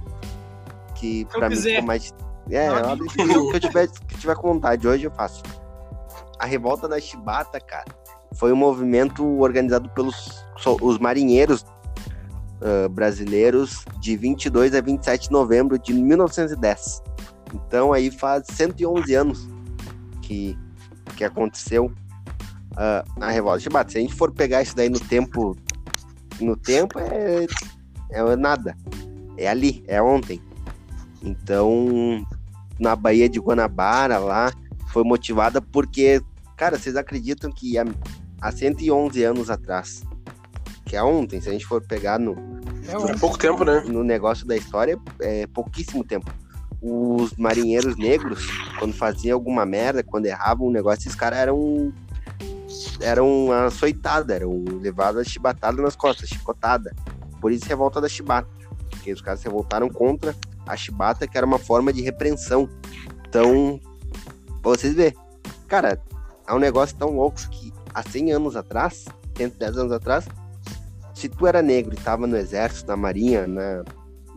que 0.95 1.25
pra 1.25 1.50
mim 1.50 1.56
ficou 1.56 1.83
mais. 1.83 2.13
É, 2.50 2.68
não, 2.68 2.89
ordem 2.92 3.07
que 3.07 3.21
eu 3.21 3.60
tiver, 3.60 3.88
que 3.88 4.18
tiver 4.18 4.36
com 4.36 4.54
vontade. 4.54 4.88
Hoje 4.88 5.06
eu 5.06 5.12
faço. 5.12 5.44
A 6.39 6.45
revolta 6.45 6.88
da 6.88 7.00
Chibata, 7.00 7.60
cara, 7.60 7.86
foi 8.36 8.51
um 8.51 8.56
movimento 8.56 9.25
organizado 9.39 9.89
pelos 9.89 10.44
os 10.81 10.98
marinheiros 10.98 11.65
uh, 12.62 12.89
brasileiros 12.89 13.86
de 14.00 14.15
22 14.15 14.75
a 14.75 14.81
27 14.81 15.27
de 15.27 15.31
novembro 15.31 15.77
de 15.77 15.94
1910. 15.94 17.01
Então 17.54 17.94
aí 17.94 18.10
faz 18.10 18.45
111 18.48 19.13
anos 19.13 19.50
que, 20.21 20.57
que 21.15 21.24
aconteceu 21.24 21.92
uh, 22.74 23.24
a 23.24 23.30
revolta 23.30 23.58
de 23.60 23.64
Chibata. 23.64 23.92
Se 23.92 23.98
a 23.98 24.02
gente 24.02 24.14
for 24.14 24.31
pegar 24.31 24.62
isso 24.62 24.75
daí 24.75 24.90
no 24.90 25.00
tempo, 25.00 25.56
no 26.40 26.56
tempo 26.56 27.00
é, 27.00 27.48
é 28.12 28.36
nada. 28.36 28.75
É 29.38 29.48
ali, 29.48 29.84
é 29.88 30.02
ontem. 30.02 30.42
Então, 31.22 32.25
na 32.80 32.96
Baía 32.96 33.30
de 33.30 33.40
Guanabara 33.40 34.18
lá, 34.18 34.52
foi 34.92 35.04
motivada 35.04 35.62
porque, 35.62 36.22
cara, 36.56 36.78
vocês 36.78 36.96
acreditam 36.96 37.52
que 37.52 37.78
há, 37.78 37.86
há 38.42 38.52
111 38.52 39.24
anos 39.24 39.50
atrás, 39.50 40.04
que 40.86 40.96
é 40.96 41.04
ontem, 41.04 41.42
se 41.42 41.50
a 41.50 41.52
gente 41.52 41.66
for 41.66 41.81
pegar 41.81 42.20
no. 42.20 42.36
É, 42.88 43.12
é 43.12 43.18
pouco 43.18 43.38
tempo, 43.38 43.64
né? 43.64 43.84
No 43.88 44.04
negócio 44.04 44.46
da 44.46 44.56
história, 44.56 45.00
é 45.22 45.48
pouquíssimo 45.48 46.04
tempo. 46.04 46.31
Os 46.81 47.34
marinheiros 47.38 47.98
negros, 47.98 48.46
quando 48.78 48.94
faziam 48.94 49.36
alguma 49.36 49.66
merda, 49.66 50.04
quando 50.04 50.25
erravam 50.25 50.68
um 50.68 50.72
negócio, 50.72 51.00
esses 51.00 51.16
caras 51.16 51.40
eram 51.40 51.94
eram 53.00 53.52
açoitadas, 53.52 54.36
eram 54.36 54.64
levadas 54.81 55.28
chibatadas 55.28 55.84
nas 55.84 55.96
costas, 55.96 56.30
chicotada. 56.30 56.94
Por 57.42 57.52
isso 57.52 57.66
revolta 57.66 58.00
da 58.00 58.08
chibata, 58.08 58.48
porque 58.90 59.12
os 59.12 59.22
caras 59.22 59.40
se 59.40 59.46
revoltaram 59.46 59.90
contra 59.90 60.36
a 60.66 60.75
chibata, 60.78 61.28
que 61.28 61.38
era 61.38 61.46
uma 61.46 61.60
forma 61.60 61.92
de 61.92 62.02
repreensão. 62.02 62.70
Então, 63.28 63.80
pra 64.62 64.72
vocês 64.72 64.94
verem, 64.94 65.18
cara, 65.68 66.02
é 66.48 66.54
um 66.54 66.60
negócio 66.60 66.96
tão 66.98 67.10
louco 67.10 67.38
que 67.50 67.74
há 67.94 68.02
100 68.02 68.34
anos 68.34 68.56
atrás, 68.56 69.06
110 69.36 69.78
anos 69.78 69.92
atrás, 69.92 70.25
se 71.14 71.30
tu 71.30 71.48
era 71.48 71.62
negro 71.62 71.94
e 71.94 71.98
tava 71.98 72.28
no 72.28 72.36
exército, 72.36 72.88
na 72.88 72.98
marinha, 72.98 73.48
na... 73.48 73.84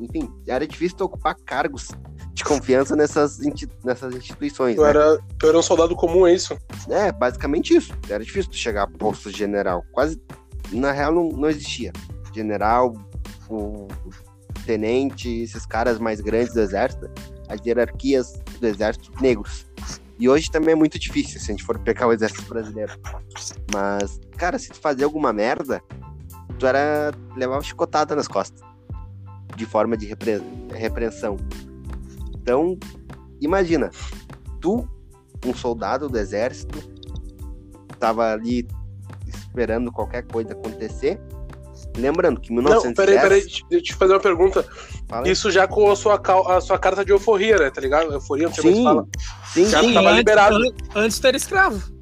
enfim, 0.00 0.31
era 0.46 0.66
difícil 0.66 0.96
tu 0.96 1.04
ocupar 1.04 1.34
cargos 1.44 1.88
de 2.32 2.44
confiança 2.44 2.94
nessas, 2.94 3.38
nessas 3.84 4.14
instituições. 4.14 4.76
Tu, 4.76 4.82
né? 4.82 4.90
era, 4.90 5.19
tu 5.38 5.46
era 5.46 5.58
um 5.58 5.62
soldado 5.62 5.96
comum, 5.96 6.26
é 6.26 6.34
isso? 6.34 6.56
É, 6.88 7.10
basicamente 7.12 7.75
isso. 7.75 7.93
Era 8.08 8.22
difícil 8.25 8.50
tu 8.50 8.56
chegar 8.56 8.82
a 8.82 8.87
posto 8.87 9.31
de 9.31 9.38
general. 9.38 9.84
Quase, 9.93 10.20
na 10.70 10.93
real, 10.93 11.12
não, 11.12 11.28
não 11.31 11.48
existia. 11.48 11.93
General, 12.34 12.93
o 13.48 13.88
tenente, 14.66 15.28
esses 15.43 15.64
caras 15.64 15.99
mais 15.99 16.20
grandes 16.20 16.52
do 16.52 16.60
exército, 16.60 17.08
as 17.49 17.60
hierarquias 17.64 18.32
do 18.60 18.66
exército 18.66 19.10
negros. 19.22 19.66
E 20.19 20.28
hoje 20.28 20.50
também 20.50 20.72
é 20.72 20.75
muito 20.75 20.99
difícil, 20.99 21.38
se 21.38 21.50
a 21.50 21.54
gente 21.54 21.62
for 21.62 21.78
pegar 21.78 22.06
o 22.06 22.12
exército 22.12 22.42
brasileiro. 22.49 22.92
Mas, 23.72 24.19
cara, 24.37 24.58
se 24.58 24.70
tu 24.70 24.76
fazer 24.81 25.04
alguma 25.04 25.32
merda, 25.32 25.82
tu 26.58 26.66
era 26.66 27.12
levar 27.37 27.56
uma 27.56 27.62
chicotada 27.62 28.16
nas 28.16 28.26
costas. 28.26 28.60
De 29.56 29.67
forma 29.67 29.97
de 29.97 30.06
repre 30.06 30.41
repreensão. 30.73 31.37
Então, 32.35 32.79
imagina, 33.41 33.91
tu, 34.61 34.88
um 35.44 35.55
soldado 35.55 36.08
do 36.08 36.19
exército, 36.19 36.79
tava 37.99 38.32
ali 38.32 38.69
esperando 39.26 39.91
qualquer 39.91 40.23
coisa 40.26 40.53
acontecer. 40.53 41.19
Lembrando 41.97 42.41
que 42.41 42.53
1910... 42.53 42.85
Não, 42.85 42.94
peraí, 42.94 43.20
peraí, 43.20 43.41
deixa 43.41 43.64
eu 43.70 43.82
te 43.82 43.94
fazer 43.94 44.12
uma 44.12 44.20
pergunta. 44.20 44.64
Fala. 45.08 45.29
Isso 45.29 45.50
já 45.50 45.67
com 45.67 45.91
a 45.91 45.97
sua, 45.97 46.20
a 46.49 46.61
sua 46.61 46.79
carta 46.79 47.05
de 47.05 47.11
euforia, 47.11 47.56
né? 47.59 47.70
Tá 47.70 47.81
ligado? 47.81 48.12
Euforia, 48.12 48.49
não 48.49 48.55
sei 48.55 48.75
sim, 48.75 48.85
fala. 48.85 49.09
Sim, 49.52 49.67
já 49.67 49.81
sim. 49.81 49.94
Tava 49.94 50.09
antes, 50.09 50.19
liberado. 50.19 50.75
Antes 50.94 51.19
de 51.19 51.37
escravo. 51.37 51.95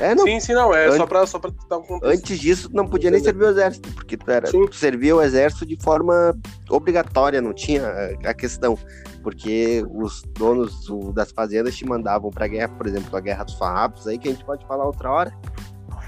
É, 0.00 0.14
não. 0.14 0.24
Sim, 0.24 0.40
sim, 0.40 0.54
não. 0.54 0.74
É 0.74 0.86
antes, 0.86 0.96
só 0.96 1.06
pra, 1.06 1.26
só 1.26 1.38
pra 1.38 1.50
dar 1.68 1.78
um 1.78 1.82
contexto. 1.82 2.12
Antes 2.12 2.38
disso, 2.38 2.70
não 2.72 2.86
podia 2.86 3.10
nem 3.10 3.22
servir 3.22 3.44
o 3.44 3.48
exército, 3.50 3.92
porque 3.92 4.16
tu, 4.16 4.30
era, 4.30 4.50
tu 4.50 4.74
servia 4.74 5.14
o 5.14 5.22
exército 5.22 5.66
de 5.66 5.76
forma 5.82 6.34
obrigatória, 6.68 7.40
não 7.40 7.52
tinha 7.52 7.86
a 8.24 8.34
questão 8.34 8.78
porque 9.22 9.84
os 9.90 10.22
donos 10.38 10.86
das 11.14 11.30
fazendas 11.30 11.76
te 11.76 11.84
mandavam 11.84 12.30
para 12.30 12.46
guerra, 12.46 12.68
por 12.68 12.86
exemplo, 12.86 13.14
a 13.16 13.20
guerra 13.20 13.44
dos 13.44 13.54
farrapos 13.54 14.06
aí 14.06 14.18
que 14.18 14.28
a 14.28 14.32
gente 14.32 14.44
pode 14.44 14.66
falar 14.66 14.86
outra 14.86 15.10
hora. 15.10 15.32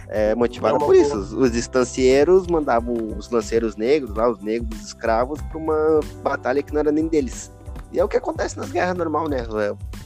É, 0.09 0.35
motivado 0.35 0.79
por 0.79 0.95
isso. 0.95 1.17
Os, 1.17 1.33
os 1.33 1.57
estancieiros 1.57 2.47
mandavam 2.47 2.95
os 3.17 3.31
lanceiros 3.31 3.77
negros, 3.77 4.15
lá, 4.15 4.31
os 4.31 4.39
negros 4.41 4.79
os 4.79 4.89
escravos, 4.89 5.41
para 5.43 5.59
uma 5.59 6.01
batalha 6.23 6.63
que 6.63 6.73
não 6.73 6.81
era 6.81 6.93
nem 6.93 7.09
deles. 7.09 7.51
E 7.93 7.99
é 7.99 8.05
o 8.05 8.09
que 8.09 8.17
acontece 8.17 8.59
nas 8.59 8.71
guerras 8.71 8.97
normal, 8.97 9.29
né? 9.29 9.39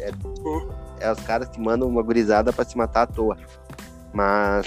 É, 0.00 0.04
é, 0.04 0.12
é 1.00 1.12
os 1.12 1.20
caras 1.20 1.48
que 1.48 1.60
mandam 1.60 1.88
uma 1.88 2.02
gurizada 2.02 2.52
para 2.52 2.64
se 2.64 2.76
matar 2.76 3.02
à 3.02 3.06
toa. 3.06 3.36
Mas 4.16 4.66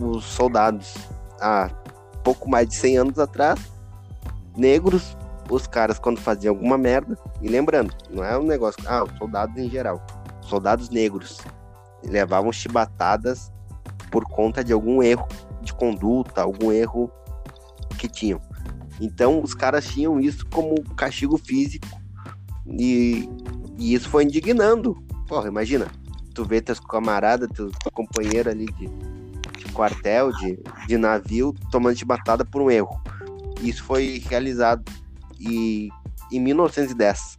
os 0.00 0.24
soldados, 0.24 0.94
há 1.38 1.68
pouco 2.24 2.48
mais 2.48 2.66
de 2.66 2.74
100 2.74 2.96
anos 2.96 3.18
atrás, 3.18 3.60
negros 4.56 5.14
os 5.50 5.66
caras, 5.66 5.98
quando 5.98 6.18
faziam 6.18 6.54
alguma 6.54 6.78
merda, 6.78 7.18
e 7.42 7.48
lembrando, 7.48 7.94
não 8.08 8.24
é 8.24 8.38
um 8.38 8.44
negócio, 8.44 8.82
ah, 8.86 9.04
os 9.04 9.18
soldados 9.18 9.54
em 9.58 9.68
geral, 9.68 10.02
soldados 10.40 10.88
negros 10.88 11.38
levavam 12.02 12.50
chibatadas 12.50 13.52
por 14.10 14.24
conta 14.24 14.64
de 14.64 14.72
algum 14.72 15.02
erro 15.02 15.28
de 15.60 15.74
conduta, 15.74 16.40
algum 16.40 16.72
erro 16.72 17.12
que 17.98 18.08
tinham. 18.08 18.40
Então, 18.98 19.42
os 19.42 19.52
caras 19.52 19.84
tinham 19.84 20.18
isso 20.18 20.46
como 20.46 20.82
castigo 20.96 21.36
físico 21.36 21.86
e, 22.66 23.28
e 23.76 23.92
isso 23.92 24.08
foi 24.08 24.24
indignando. 24.24 24.94
Porra, 25.28 25.48
imagina, 25.48 25.88
tu 26.32 26.44
vê 26.44 26.60
teus 26.60 26.80
camaradas, 26.80 27.48
teu 27.54 27.70
companheiro 27.92 28.50
ali 28.50 28.66
de, 28.66 28.88
de 29.58 29.72
quartel, 29.72 30.32
de, 30.32 30.58
de 30.86 30.96
navio, 30.96 31.54
tomando 31.70 31.96
chibatada 31.96 32.44
por 32.44 32.62
um 32.62 32.70
erro. 32.70 33.00
Isso 33.60 33.84
foi 33.84 34.22
realizado 34.28 34.84
e 35.38 35.88
em 36.30 36.40
1910, 36.40 37.38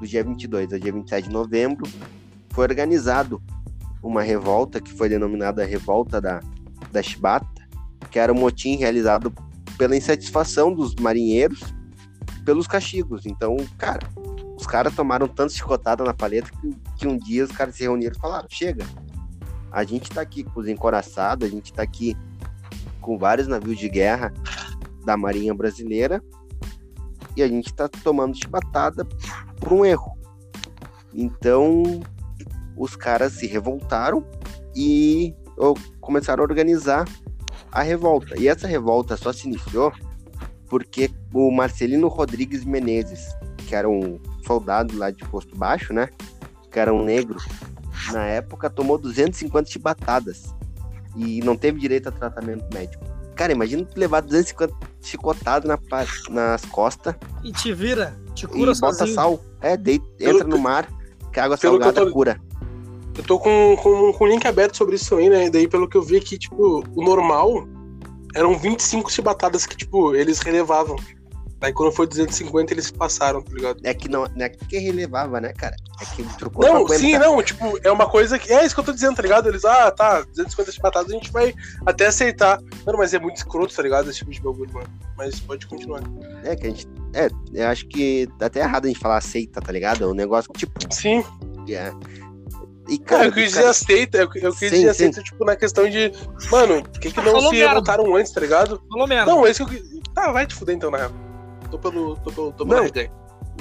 do 0.00 0.06
dia 0.06 0.24
22 0.24 0.72
ao 0.72 0.78
dia 0.78 0.92
27 0.92 1.28
de 1.28 1.32
novembro, 1.32 1.86
foi 2.50 2.64
organizado 2.64 3.42
uma 4.02 4.22
revolta 4.22 4.80
que 4.80 4.92
foi 4.92 5.08
denominada 5.08 5.64
Revolta 5.64 6.20
da, 6.20 6.40
da 6.90 7.02
Chibata, 7.02 7.46
que 8.10 8.18
era 8.18 8.32
um 8.32 8.36
motim 8.36 8.76
realizado 8.76 9.32
pela 9.76 9.96
insatisfação 9.96 10.72
dos 10.72 10.94
marinheiros 10.94 11.62
pelos 12.44 12.66
castigos. 12.66 13.26
Então, 13.26 13.56
cara, 13.76 14.08
caras 14.68 14.94
tomaram 14.94 15.26
tanto 15.26 15.54
chicotada 15.54 16.04
na 16.04 16.12
paleta 16.12 16.50
que, 16.60 16.76
que, 16.98 17.08
um 17.08 17.16
dia 17.16 17.44
os 17.44 17.50
caras 17.50 17.74
se 17.74 17.82
reuniram 17.82 18.14
e 18.14 18.20
falaram: 18.20 18.46
chega, 18.50 18.84
a 19.72 19.82
gente 19.82 20.10
tá 20.10 20.20
aqui 20.20 20.44
com 20.44 20.60
os 20.60 20.68
encoraçados, 20.68 21.48
a 21.48 21.50
gente 21.50 21.72
tá 21.72 21.82
aqui 21.82 22.16
com 23.00 23.18
vários 23.18 23.48
navios 23.48 23.78
de 23.78 23.88
guerra 23.88 24.32
da 25.04 25.16
Marinha 25.16 25.54
Brasileira 25.54 26.22
e 27.34 27.42
a 27.42 27.48
gente 27.48 27.68
está 27.68 27.88
tomando 27.88 28.36
chibatada 28.36 29.06
por 29.58 29.72
um 29.72 29.84
erro. 29.84 30.12
Então, 31.14 31.82
os 32.76 32.94
caras 32.94 33.32
se 33.32 33.46
revoltaram 33.46 34.24
e 34.76 35.34
começaram 36.00 36.42
a 36.42 36.46
organizar 36.46 37.04
a 37.72 37.82
revolta. 37.82 38.38
E 38.38 38.46
essa 38.46 38.66
revolta 38.66 39.16
só 39.16 39.32
se 39.32 39.46
iniciou 39.46 39.92
porque 40.68 41.10
o 41.32 41.50
Marcelino 41.50 42.08
Rodrigues 42.08 42.64
Menezes, 42.64 43.26
que 43.66 43.74
era 43.74 43.88
um 43.88 44.20
soldado 44.48 44.96
lá 44.96 45.10
de 45.10 45.22
posto 45.26 45.54
baixo, 45.54 45.92
né? 45.92 46.08
Que 46.72 46.80
era 46.80 46.92
um 46.92 47.04
negro, 47.04 47.38
na 48.12 48.24
época 48.24 48.70
tomou 48.70 48.96
250 48.96 49.70
chibatadas 49.70 50.54
e 51.14 51.40
não 51.40 51.56
teve 51.56 51.78
direito 51.78 52.08
a 52.08 52.12
tratamento 52.12 52.64
médico. 52.72 53.04
Cara, 53.34 53.52
imagina 53.52 53.84
tu 53.84 53.98
levar 54.00 54.20
250 54.22 54.74
chicotadas 55.00 55.68
na, 55.68 55.78
nas 56.30 56.64
costas. 56.64 57.14
E 57.44 57.52
te 57.52 57.72
vira, 57.72 58.18
te 58.34 58.46
cura 58.46 58.72
e 58.72 58.74
sozinho. 58.74 58.98
bota 58.98 59.06
sal. 59.06 59.40
É, 59.60 59.76
deita, 59.76 60.04
entra 60.18 60.44
no 60.44 60.58
mar, 60.58 60.88
que 61.32 61.38
a 61.38 61.44
água 61.44 61.56
salgada 61.56 62.04
tô... 62.04 62.10
cura. 62.10 62.40
Eu 63.16 63.24
tô 63.24 63.38
com, 63.38 63.76
com, 63.82 64.12
com 64.12 64.24
o 64.24 64.26
link 64.26 64.46
aberto 64.46 64.76
sobre 64.76 64.96
isso 64.96 65.14
aí, 65.16 65.28
né? 65.28 65.46
E 65.46 65.50
daí, 65.50 65.68
pelo 65.68 65.88
que 65.88 65.96
eu 65.96 66.02
vi 66.02 66.16
aqui, 66.16 66.38
tipo, 66.38 66.84
o 66.94 67.04
normal 67.04 67.66
eram 68.34 68.56
25 68.56 69.10
chibatadas 69.10 69.66
que, 69.66 69.76
tipo, 69.76 70.14
eles 70.14 70.38
relevavam. 70.40 70.96
Aí 71.60 71.72
quando 71.72 71.92
foi 71.92 72.06
250, 72.06 72.72
eles 72.72 72.90
passaram, 72.90 73.42
tá 73.42 73.52
ligado? 73.52 73.80
É 73.82 73.92
que 73.92 74.08
não, 74.08 74.24
não 74.24 74.44
é 74.44 74.48
que 74.48 74.78
relevava, 74.78 75.40
né, 75.40 75.52
cara? 75.52 75.74
É 76.00 76.04
que 76.14 76.22
trocou 76.38 76.64
Não, 76.64 76.86
sim, 76.88 77.18
não, 77.18 77.42
tipo, 77.42 77.78
é 77.82 77.90
uma 77.90 78.08
coisa 78.08 78.38
que. 78.38 78.52
É 78.52 78.64
isso 78.64 78.74
que 78.74 78.80
eu 78.80 78.84
tô 78.84 78.92
dizendo, 78.92 79.16
tá 79.16 79.22
ligado? 79.22 79.48
Eles, 79.48 79.64
ah, 79.64 79.90
tá, 79.90 80.20
250 80.22 80.72
chibatadas 80.72 81.10
a 81.10 81.14
gente 81.14 81.32
vai 81.32 81.52
até 81.84 82.06
aceitar. 82.06 82.60
Mano, 82.86 82.98
mas 82.98 83.12
é 83.12 83.18
muito 83.18 83.36
escroto, 83.36 83.74
tá 83.74 83.82
ligado? 83.82 84.08
Esse 84.08 84.18
tipo 84.18 84.30
de 84.30 84.40
bagulho, 84.40 84.72
mano. 84.72 84.88
Mas 85.16 85.40
pode 85.40 85.66
continuar. 85.66 86.02
É 86.44 86.54
que 86.54 86.66
a 86.66 86.70
gente. 86.70 86.88
É, 87.12 87.28
eu 87.52 87.66
acho 87.68 87.86
que 87.88 88.28
tá 88.38 88.46
até 88.46 88.60
errado 88.60 88.84
a 88.84 88.88
gente 88.88 89.00
falar 89.00 89.16
aceita, 89.16 89.60
tá 89.60 89.72
ligado? 89.72 90.04
É 90.04 90.06
um 90.06 90.14
negócio, 90.14 90.52
tipo. 90.52 90.72
Sim. 90.94 91.24
É. 91.68 91.92
E, 92.88 92.98
cara, 92.98 93.26
eu 93.26 93.32
quis 93.32 93.44
dizer 93.48 93.60
cara... 93.60 93.70
aceita, 93.70 94.18
eu, 94.18 94.30
eu 94.36 94.52
quis 94.52 94.70
sim, 94.70 94.76
dizer 94.76 94.88
aceita, 94.88 95.22
tipo, 95.22 95.44
na 95.44 95.54
questão 95.54 95.90
de, 95.90 96.10
mano, 96.50 96.82
por 96.82 96.98
que, 96.98 97.10
que 97.10 97.16
não 97.18 97.32
Falou 97.32 97.50
se 97.50 97.56
merda. 97.56 97.68
revoltaram 97.68 98.16
antes, 98.16 98.32
tá 98.32 98.40
ligado? 98.40 98.82
Falou 98.90 99.06
merda. 99.06 99.30
Não, 99.30 99.46
é 99.46 99.50
isso 99.50 99.66
que 99.66 99.76
eu 99.76 99.98
Tá, 100.18 100.32
vai 100.32 100.46
te 100.46 100.54
fuder 100.54 100.74
então, 100.74 100.90
na 100.90 100.98
real. 100.98 101.12
Tô 101.70 101.78
pelo. 101.78 102.16
tô 102.16 102.30
pelo. 102.30 102.52
tô 102.52 102.66
pelo 102.66 103.10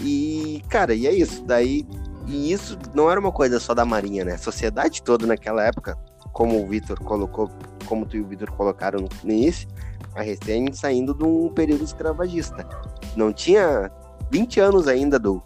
E, 0.01 0.63
cara, 0.69 0.93
e 0.93 1.07
é 1.07 1.13
isso. 1.13 1.43
Daí. 1.43 1.85
E 2.27 2.51
isso 2.51 2.77
não 2.93 3.09
era 3.09 3.19
uma 3.19 3.31
coisa 3.31 3.57
só 3.57 3.73
da 3.73 3.85
Marinha, 3.85 4.25
né? 4.25 4.33
A 4.33 4.37
sociedade 4.37 5.01
toda 5.01 5.25
naquela 5.25 5.63
época, 5.63 5.97
como 6.33 6.61
o 6.61 6.67
Vitor 6.67 6.99
colocou, 6.99 7.49
como 7.85 8.05
tu 8.05 8.17
e 8.17 8.21
o 8.21 8.27
Vitor 8.27 8.51
colocaram 8.51 8.99
no 8.99 9.07
início, 9.23 9.65
a 10.13 10.21
recém 10.21 10.73
saindo 10.73 11.13
de 11.13 11.23
um 11.23 11.49
período 11.49 11.85
escravagista. 11.85 12.67
Não 13.15 13.31
tinha 13.31 13.89
20 14.29 14.59
anos 14.59 14.89
ainda 14.89 15.17
do, 15.17 15.41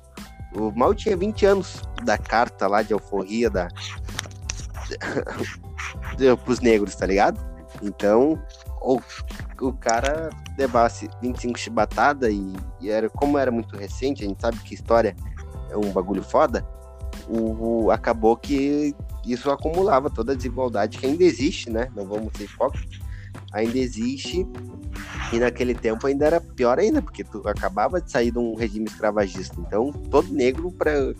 o 0.55 0.71
Mal 0.71 0.93
tinha 0.93 1.15
20 1.15 1.45
anos 1.45 1.81
da 2.03 2.17
carta 2.17 2.67
lá 2.67 2.81
de 2.81 2.93
alforria 2.93 3.49
da. 3.49 3.69
pros 6.43 6.59
negros, 6.59 6.95
tá 6.95 7.05
ligado? 7.05 7.39
Então, 7.81 8.41
o, 8.81 8.99
o 9.61 9.71
cara 9.71 10.29
levasse 10.57 11.09
25 11.21 11.59
chibatada 11.59 12.29
e, 12.29 12.53
e, 12.81 12.89
era, 12.89 13.09
como 13.09 13.37
era 13.37 13.51
muito 13.51 13.77
recente, 13.77 14.23
a 14.23 14.27
gente 14.27 14.41
sabe 14.41 14.57
que 14.59 14.73
história 14.73 15.15
é 15.69 15.77
um 15.77 15.91
bagulho 15.91 16.23
foda, 16.23 16.65
o, 17.27 17.83
o, 17.85 17.91
acabou 17.91 18.35
que 18.35 18.95
isso 19.25 19.49
acumulava 19.51 20.09
toda 20.09 20.33
a 20.33 20.35
desigualdade 20.35 20.97
que 20.97 21.05
ainda 21.05 21.23
existe, 21.23 21.69
né? 21.69 21.89
Não 21.95 22.05
vamos 22.05 22.33
ser 22.35 22.45
hipócritas, 22.45 22.99
ainda 23.53 23.77
existe 23.77 24.45
e 25.31 25.39
naquele 25.39 25.73
tempo 25.73 26.07
ainda 26.07 26.25
era 26.25 26.41
pior 26.41 26.79
ainda, 26.79 27.01
porque 27.01 27.23
tu 27.23 27.41
acabava 27.47 28.01
de 28.01 28.11
sair 28.11 28.31
de 28.31 28.39
um 28.39 28.55
regime 28.55 28.85
escravagista. 28.85 29.55
Então, 29.59 29.91
todo 29.91 30.33
negro, 30.33 30.71
para 30.71 31.13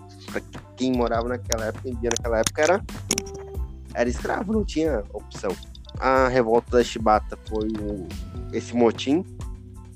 quem 0.76 0.92
morava 0.92 1.30
naquela 1.30 1.66
época, 1.66 1.90
vivia 1.90 2.10
naquela 2.10 2.40
época, 2.40 2.62
era, 2.62 2.86
era 3.94 4.10
escravo, 4.10 4.52
não 4.52 4.66
tinha 4.66 5.04
opção. 5.14 5.56
A 6.01 6.27
revolta 6.27 6.77
da 6.77 6.84
Chibata 6.84 7.38
foi 7.48 7.67
o, 7.79 8.08
esse 8.51 8.75
motim, 8.75 9.24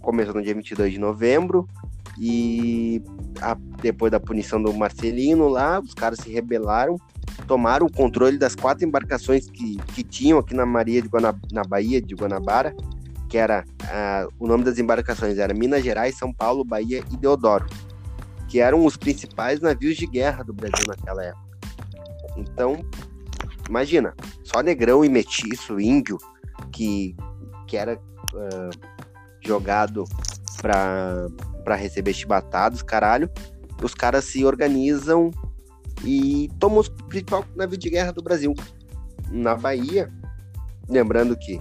começou 0.02 0.36
no 0.36 0.44
dia 0.44 0.54
22 0.54 0.94
de 0.94 1.00
novembro, 1.00 1.68
e 2.16 3.02
a, 3.42 3.58
depois 3.82 4.12
da 4.12 4.20
punição 4.20 4.62
do 4.62 4.72
Marcelino 4.72 5.48
lá, 5.48 5.80
os 5.80 5.96
caras 5.96 6.20
se 6.20 6.32
rebelaram, 6.32 6.96
tomaram 7.48 7.88
o 7.88 7.92
controle 7.92 8.38
das 8.38 8.54
quatro 8.54 8.86
embarcações 8.86 9.50
que, 9.50 9.78
que 9.96 10.04
tinham 10.04 10.38
aqui 10.38 10.54
na 10.54 10.64
Maria 10.64 11.02
de 11.02 11.08
Guanab 11.08 11.40
na 11.52 11.64
Bahia 11.64 12.00
de 12.00 12.14
Guanabara, 12.14 12.76
que 13.28 13.36
era 13.36 13.66
uh, 13.84 14.32
o 14.40 14.48
nome 14.48 14.64
das 14.64 14.78
embarcações 14.78 15.40
era 15.40 15.56
Minas 15.56 15.84
Gerais, 15.84 16.16
São 16.20 16.32
Paulo, 16.32 16.64
Bahia 16.64 17.04
e 17.12 17.18
Deodoro, 17.18 17.66
que 18.48 18.60
eram 18.60 18.86
os 18.86 18.96
principais 18.96 19.60
navios 19.60 19.98
de 19.98 20.06
guerra 20.06 20.44
do 20.44 20.54
Brasil 20.54 20.86
naquela 20.88 21.24
época. 21.24 21.46
Então, 22.38 22.86
imagina, 23.70 24.14
só 24.44 24.62
negrão 24.62 25.04
e 25.04 25.10
metiço, 25.10 25.80
índio, 25.80 26.18
que, 26.72 27.16
que 27.68 27.78
era 27.78 28.00
uh, 28.34 28.70
jogado 29.42 30.04
para 30.62 31.76
receber 31.76 32.14
chibatados, 32.14 32.82
caralho, 32.82 33.30
os 33.84 33.94
caras 33.94 34.26
se 34.26 34.46
organizam 34.46 35.32
e 36.04 36.50
tomam 36.60 36.80
os 36.80 36.90
principais 36.90 37.46
navios 37.56 37.80
de 37.80 37.90
guerra 37.90 38.12
do 38.12 38.24
Brasil. 38.24 38.54
Na 39.32 39.56
Bahia, 39.56 40.12
lembrando 40.88 41.36
que 41.38 41.60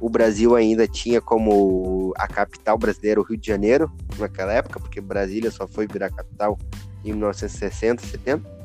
o 0.00 0.10
Brasil 0.10 0.54
ainda 0.54 0.86
tinha 0.86 1.20
como 1.20 2.12
a 2.16 2.26
capital 2.26 2.76
brasileira 2.76 3.20
o 3.20 3.24
Rio 3.24 3.36
de 3.36 3.46
Janeiro, 3.46 3.90
naquela 4.18 4.52
época, 4.52 4.80
porque 4.80 5.00
Brasília 5.00 5.50
só 5.50 5.66
foi 5.66 5.86
virar 5.86 6.10
capital 6.10 6.58
em 7.04 7.12
1960, 7.12 8.04
70. 8.06 8.55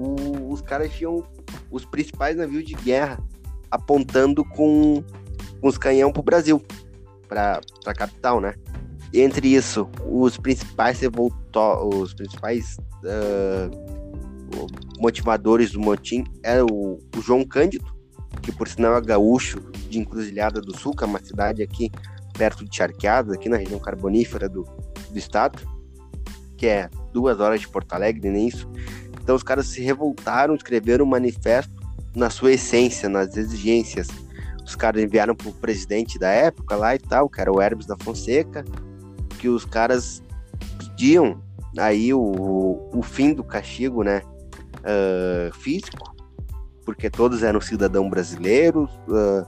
O, 0.00 0.52
os 0.52 0.62
caras 0.62 0.92
tinham 0.92 1.22
os 1.70 1.84
principais 1.84 2.36
navios 2.36 2.64
de 2.64 2.74
guerra 2.74 3.18
apontando 3.70 4.44
com, 4.44 5.04
com 5.60 5.68
os 5.68 5.76
canhão 5.76 6.10
para 6.10 6.20
o 6.20 6.24
Brasil, 6.24 6.62
para 7.28 7.60
a 7.86 7.94
capital, 7.94 8.40
né? 8.40 8.54
Entre 9.12 9.54
isso, 9.54 9.88
os 10.08 10.36
principais 10.36 11.00
revoltou, 11.00 11.88
os 11.94 12.14
principais 12.14 12.76
uh, 13.04 13.70
motivadores 14.98 15.72
do 15.72 15.80
motim 15.80 16.24
era 16.42 16.64
o, 16.64 16.98
o 17.16 17.20
João 17.20 17.44
Cândido, 17.44 17.84
que 18.42 18.52
por 18.52 18.68
sinal 18.68 18.96
é 18.96 19.00
gaúcho 19.00 19.60
de 19.88 19.98
Encruzilhada 19.98 20.60
do 20.60 20.76
Sul, 20.76 20.94
que 20.94 21.04
é 21.04 21.06
uma 21.06 21.18
cidade 21.18 21.62
aqui 21.62 21.90
perto 22.34 22.64
de 22.64 22.74
Charqueadas, 22.74 23.34
aqui 23.34 23.48
na 23.48 23.56
região 23.56 23.78
carbonífera 23.78 24.48
do, 24.48 24.64
do 25.10 25.18
estado, 25.18 25.60
que 26.56 26.66
é 26.66 26.88
duas 27.12 27.40
horas 27.40 27.60
de 27.60 27.68
Porto 27.68 27.92
Alegre, 27.92 28.30
nem 28.30 28.46
isso. 28.48 28.70
Então 29.22 29.34
os 29.36 29.42
caras 29.42 29.66
se 29.66 29.80
revoltaram, 29.80 30.54
escreveram 30.54 31.04
um 31.04 31.08
manifesto 31.08 31.72
na 32.14 32.30
sua 32.30 32.52
essência, 32.52 33.08
nas 33.08 33.36
exigências. 33.36 34.08
Os 34.64 34.74
caras 34.74 35.02
enviaram 35.02 35.34
para 35.34 35.48
o 35.48 35.52
presidente 35.52 36.18
da 36.18 36.28
época 36.28 36.76
lá 36.76 36.94
e 36.94 36.98
tal, 36.98 37.28
que 37.28 37.40
era 37.40 37.52
o 37.52 37.60
Hermes 37.60 37.86
da 37.86 37.96
Fonseca, 37.96 38.64
que 39.38 39.48
os 39.48 39.64
caras 39.64 40.22
pediam 40.78 41.40
aí 41.78 42.12
o, 42.12 42.88
o 42.92 43.02
fim 43.02 43.32
do 43.32 43.44
castigo, 43.44 44.02
né, 44.02 44.22
uh, 44.80 45.54
físico, 45.54 46.14
porque 46.84 47.08
todos 47.08 47.42
eram 47.42 47.60
cidadãos 47.60 48.10
brasileiros, 48.10 48.90
uh, 49.08 49.46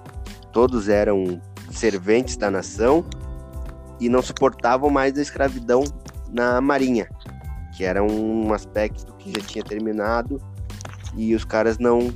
todos 0.52 0.88
eram 0.88 1.40
serventes 1.70 2.36
da 2.36 2.50
nação 2.50 3.04
e 4.00 4.08
não 4.08 4.22
suportavam 4.22 4.90
mais 4.90 5.16
a 5.18 5.22
escravidão 5.22 5.84
na 6.30 6.60
marinha, 6.60 7.08
que 7.72 7.84
era 7.84 8.02
um 8.02 8.52
aspecto 8.52 9.12
que 9.14 9.30
já 9.30 9.46
tinha 9.46 9.64
terminado 9.64 10.40
e 11.16 11.34
os 11.34 11.44
caras 11.44 11.78
não 11.78 12.12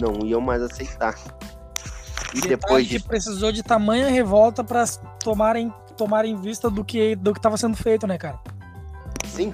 não 0.00 0.24
iam 0.24 0.40
mais 0.40 0.62
aceitar. 0.62 1.14
E 2.34 2.40
depois 2.40 2.86
de 2.86 3.00
precisou 3.00 3.52
de 3.52 3.62
tamanha 3.62 4.08
revolta 4.08 4.64
para 4.64 4.84
tomarem 5.22 5.72
tomarem 5.96 6.36
vista 6.36 6.70
do 6.70 6.84
que 6.84 7.14
do 7.16 7.32
que 7.32 7.38
estava 7.38 7.56
sendo 7.56 7.76
feito, 7.76 8.06
né, 8.06 8.16
cara? 8.16 8.38
Sim. 9.26 9.52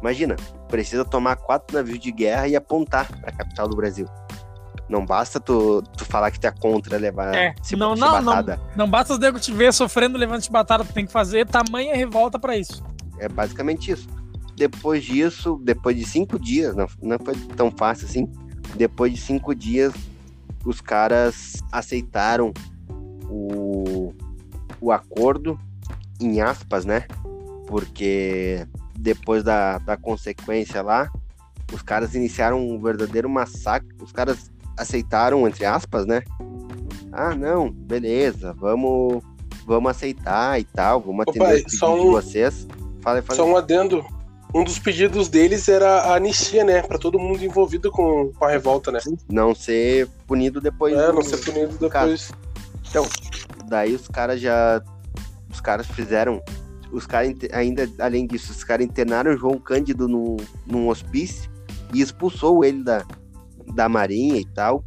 Imagina, 0.00 0.36
precisa 0.68 1.04
tomar 1.04 1.36
quatro 1.36 1.76
navios 1.76 1.98
de 1.98 2.12
guerra 2.12 2.46
e 2.48 2.56
apontar 2.56 3.08
para 3.20 3.30
a 3.30 3.32
capital 3.32 3.68
do 3.68 3.76
Brasil. 3.76 4.06
Não 4.88 5.04
basta 5.04 5.40
tu, 5.40 5.82
tu 5.96 6.04
falar 6.04 6.30
que 6.30 6.38
tu 6.38 6.46
é 6.46 6.52
contra 6.52 6.96
levar 6.96 7.34
é, 7.34 7.52
não, 7.72 7.96
não, 7.96 8.22
não, 8.22 8.44
não 8.76 8.88
basta 8.88 9.14
os 9.14 9.18
negros 9.18 9.44
te 9.44 9.52
ver 9.52 9.72
sofrendo 9.72 10.16
levando 10.16 10.42
de 10.42 10.50
batata, 10.50 10.84
tu 10.84 10.92
tem 10.92 11.04
que 11.04 11.10
fazer 11.10 11.44
tamanha 11.44 11.96
revolta 11.96 12.38
para 12.38 12.56
isso. 12.56 12.84
É 13.18 13.28
basicamente 13.28 13.90
isso. 13.90 14.08
Depois 14.56 15.04
disso, 15.04 15.60
depois 15.62 15.96
de 15.96 16.04
cinco 16.04 16.38
dias, 16.38 16.74
não, 16.74 16.86
não 17.02 17.18
foi 17.18 17.34
tão 17.56 17.70
fácil 17.70 18.06
assim. 18.06 18.30
Depois 18.74 19.12
de 19.12 19.20
cinco 19.20 19.54
dias, 19.54 19.92
os 20.64 20.80
caras 20.80 21.62
aceitaram 21.70 22.52
o, 23.28 24.14
o 24.80 24.90
acordo, 24.90 25.58
em 26.20 26.40
aspas, 26.40 26.84
né? 26.84 27.06
Porque 27.66 28.66
depois 28.98 29.44
da, 29.44 29.78
da 29.78 29.96
consequência 29.96 30.80
lá, 30.80 31.10
os 31.72 31.82
caras 31.82 32.14
iniciaram 32.14 32.58
um 32.58 32.80
verdadeiro 32.80 33.28
massacre. 33.28 33.94
Os 34.00 34.12
caras 34.12 34.50
aceitaram, 34.76 35.46
entre 35.46 35.64
aspas, 35.64 36.06
né? 36.06 36.22
Ah, 37.12 37.34
não, 37.34 37.70
beleza, 37.70 38.52
vamos, 38.54 39.22
vamos 39.66 39.90
aceitar 39.90 40.60
e 40.60 40.64
tal, 40.64 41.00
vamos 41.00 41.22
atender 41.22 41.44
Opa, 41.44 41.54
os 41.54 41.62
pedidos 41.62 41.82
um, 41.82 42.04
de 42.04 42.10
vocês. 42.10 42.68
Fala, 43.00 43.22
fala. 43.22 43.36
Só 43.36 43.46
um 43.46 43.56
adendo, 43.56 44.04
um 44.56 44.64
dos 44.64 44.78
pedidos 44.78 45.28
deles 45.28 45.68
era 45.68 46.00
a 46.00 46.16
anistia, 46.16 46.64
né? 46.64 46.80
Pra 46.80 46.98
todo 46.98 47.18
mundo 47.18 47.44
envolvido 47.44 47.90
com, 47.90 48.32
com 48.32 48.44
a 48.44 48.50
revolta, 48.50 48.90
né? 48.90 49.00
Não 49.28 49.54
ser 49.54 50.08
punido 50.26 50.62
depois. 50.62 50.96
É, 50.96 51.12
não 51.12 51.22
ser 51.22 51.36
punido 51.38 51.76
depois. 51.76 52.32
Então, 52.88 53.06
daí 53.68 53.94
os 53.94 54.08
caras 54.08 54.40
já. 54.40 54.82
Os 55.52 55.60
caras 55.60 55.86
fizeram. 55.86 56.42
Os 56.90 57.06
caras 57.06 57.34
ainda, 57.52 57.86
além 57.98 58.26
disso, 58.26 58.50
os 58.50 58.64
caras 58.64 58.86
internaram 58.86 59.34
o 59.34 59.36
João 59.36 59.58
Cândido 59.58 60.08
no, 60.08 60.36
num 60.66 60.88
hospício 60.88 61.50
e 61.92 62.00
expulsou 62.00 62.64
ele 62.64 62.82
da, 62.82 63.04
da 63.74 63.90
marinha 63.90 64.40
e 64.40 64.46
tal. 64.46 64.82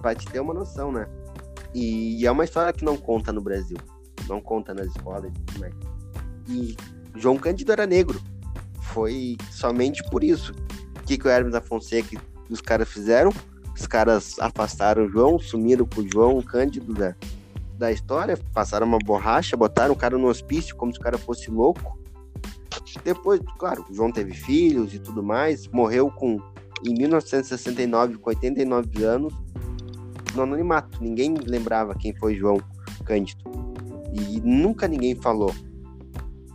Pra 0.00 0.16
te 0.16 0.26
ter 0.26 0.40
uma 0.40 0.52
noção, 0.52 0.90
né? 0.90 1.06
E, 1.72 2.20
e 2.20 2.26
é 2.26 2.30
uma 2.30 2.42
história 2.42 2.72
que 2.72 2.84
não 2.84 2.96
conta 2.96 3.32
no 3.32 3.40
Brasil. 3.40 3.76
Não 4.28 4.40
conta 4.40 4.74
nas 4.74 4.88
escolas 4.88 5.30
e 5.30 5.40
tudo 5.42 5.60
mais. 5.60 5.74
E 6.48 6.76
João 7.14 7.36
Cândido 7.36 7.70
era 7.70 7.86
negro 7.86 8.20
foi 8.92 9.36
somente 9.50 10.02
por 10.10 10.22
isso. 10.22 10.52
O 10.98 11.04
que, 11.04 11.18
que 11.18 11.26
o 11.26 11.30
Hermes 11.30 11.52
da 11.52 11.60
Fonseca 11.60 12.20
e 12.48 12.52
os 12.52 12.60
caras 12.60 12.88
fizeram? 12.88 13.32
Os 13.74 13.86
caras 13.86 14.36
afastaram 14.38 15.06
o 15.06 15.08
João, 15.08 15.38
sumiram 15.38 15.86
com 15.86 16.02
o 16.02 16.08
João 16.08 16.38
o 16.38 16.42
Cândido 16.42 16.92
da, 16.92 17.14
da 17.78 17.90
história, 17.90 18.38
passaram 18.52 18.86
uma 18.86 18.98
borracha, 18.98 19.56
botaram 19.56 19.92
o 19.92 19.96
cara 19.96 20.16
no 20.18 20.28
hospício 20.28 20.76
como 20.76 20.92
se 20.92 20.98
o 20.98 21.02
cara 21.02 21.18
fosse 21.18 21.50
louco. 21.50 21.98
Depois, 23.02 23.40
claro, 23.58 23.84
o 23.88 23.94
João 23.94 24.12
teve 24.12 24.32
filhos 24.34 24.94
e 24.94 24.98
tudo 24.98 25.22
mais, 25.22 25.66
morreu 25.68 26.10
com 26.10 26.38
em 26.84 26.94
1969, 26.94 28.18
com 28.18 28.30
89 28.30 29.04
anos, 29.04 29.32
no 30.34 30.42
anonimato. 30.42 31.02
Ninguém 31.02 31.34
lembrava 31.34 31.94
quem 31.94 32.14
foi 32.14 32.34
João 32.34 32.60
Cândido. 33.04 33.42
E 34.12 34.40
nunca 34.40 34.86
ninguém 34.86 35.14
falou 35.14 35.54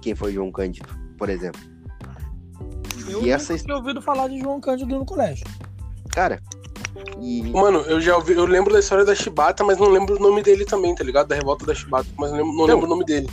quem 0.01 0.13
foi 0.13 0.34
João 0.34 0.51
Cândido, 0.51 0.88
por 1.17 1.29
exemplo. 1.29 1.77
Eu 3.18 3.24
e 3.24 3.32
essa 3.32 3.58
tinha 3.58 3.76
ouvido 3.76 4.02
falar 4.02 4.28
de 4.28 4.40
João 4.40 4.60
Cândido 4.60 4.98
no 4.98 5.06
colégio. 5.06 5.46
Cara, 6.10 6.42
e... 7.20 7.44
Mano, 7.52 7.80
eu 7.82 8.00
já 8.00 8.16
ouvi, 8.16 8.34
eu 8.34 8.46
lembro 8.46 8.74
da 8.74 8.80
história 8.80 9.06
da 9.06 9.16
Chibata, 9.16 9.64
mas 9.64 9.78
não 9.78 9.90
lembro 9.90 10.16
o 10.16 10.20
nome 10.20 10.42
dele 10.42 10.66
também, 10.66 10.94
tá 10.96 11.04
ligado? 11.04 11.28
Da 11.28 11.36
revolta 11.36 11.66
da 11.66 11.76
Chibata, 11.76 12.08
mas 12.18 12.32
não 12.32 12.38
lembro, 12.38 12.54
não 12.54 12.66
lembro 12.66 12.86
o 12.86 12.90
nome 12.90 13.06
dele. 13.06 13.30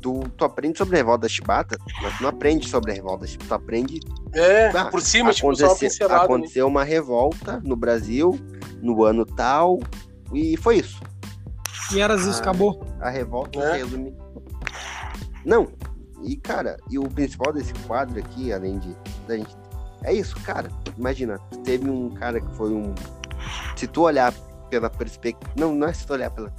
Tu, 0.00 0.24
tu 0.36 0.44
aprende 0.44 0.76
sobre 0.76 0.96
a 0.96 0.98
revolta 0.98 1.22
da 1.22 1.28
Chibata, 1.28 1.78
mas 2.02 2.16
tu 2.16 2.22
não 2.22 2.30
aprende 2.30 2.68
sobre 2.68 2.92
a 2.92 2.94
revolta 2.94 3.20
da 3.20 3.26
Chibata, 3.26 3.48
tu 3.48 3.54
aprende. 3.54 4.00
É, 4.32 4.68
ah, 4.68 4.86
por 4.86 5.00
cima, 5.00 5.32
tipo, 5.32 5.54
só 5.54 5.66
uma 5.66 5.76
pincelada. 5.76 6.24
Aconteceu 6.24 6.66
né? 6.66 6.70
uma 6.70 6.84
revolta 6.84 7.60
no 7.64 7.76
Brasil, 7.76 8.38
no 8.82 9.04
ano 9.04 9.24
tal, 9.24 9.78
e 10.32 10.56
foi 10.56 10.78
isso. 10.78 11.00
E 11.92 12.00
era 12.00 12.16
isso, 12.16 12.40
acabou. 12.40 12.84
A 13.00 13.08
revolta 13.08 13.60
é. 13.60 13.78
resume. 13.78 14.14
Não, 15.44 15.68
e, 16.22 16.36
cara, 16.36 16.76
e 16.90 16.98
o 16.98 17.08
principal 17.08 17.52
desse 17.52 17.72
quadro 17.86 18.18
aqui, 18.18 18.52
além 18.52 18.78
de 18.78 18.94
da 19.28 19.36
gente. 19.36 19.56
É 20.02 20.12
isso, 20.12 20.34
cara. 20.42 20.68
Imagina, 20.96 21.38
teve 21.64 21.88
um 21.88 22.10
cara 22.10 22.40
que 22.40 22.54
foi 22.56 22.70
um. 22.72 22.94
Se 23.76 23.86
tu 23.86 24.02
olhar 24.02 24.32
pela 24.68 24.90
perspectiva. 24.90 25.50
Não, 25.56 25.74
não 25.74 25.86
é 25.86 25.92
se 25.92 26.06
tu 26.06 26.12
olhar 26.12 26.30
pela. 26.30 26.52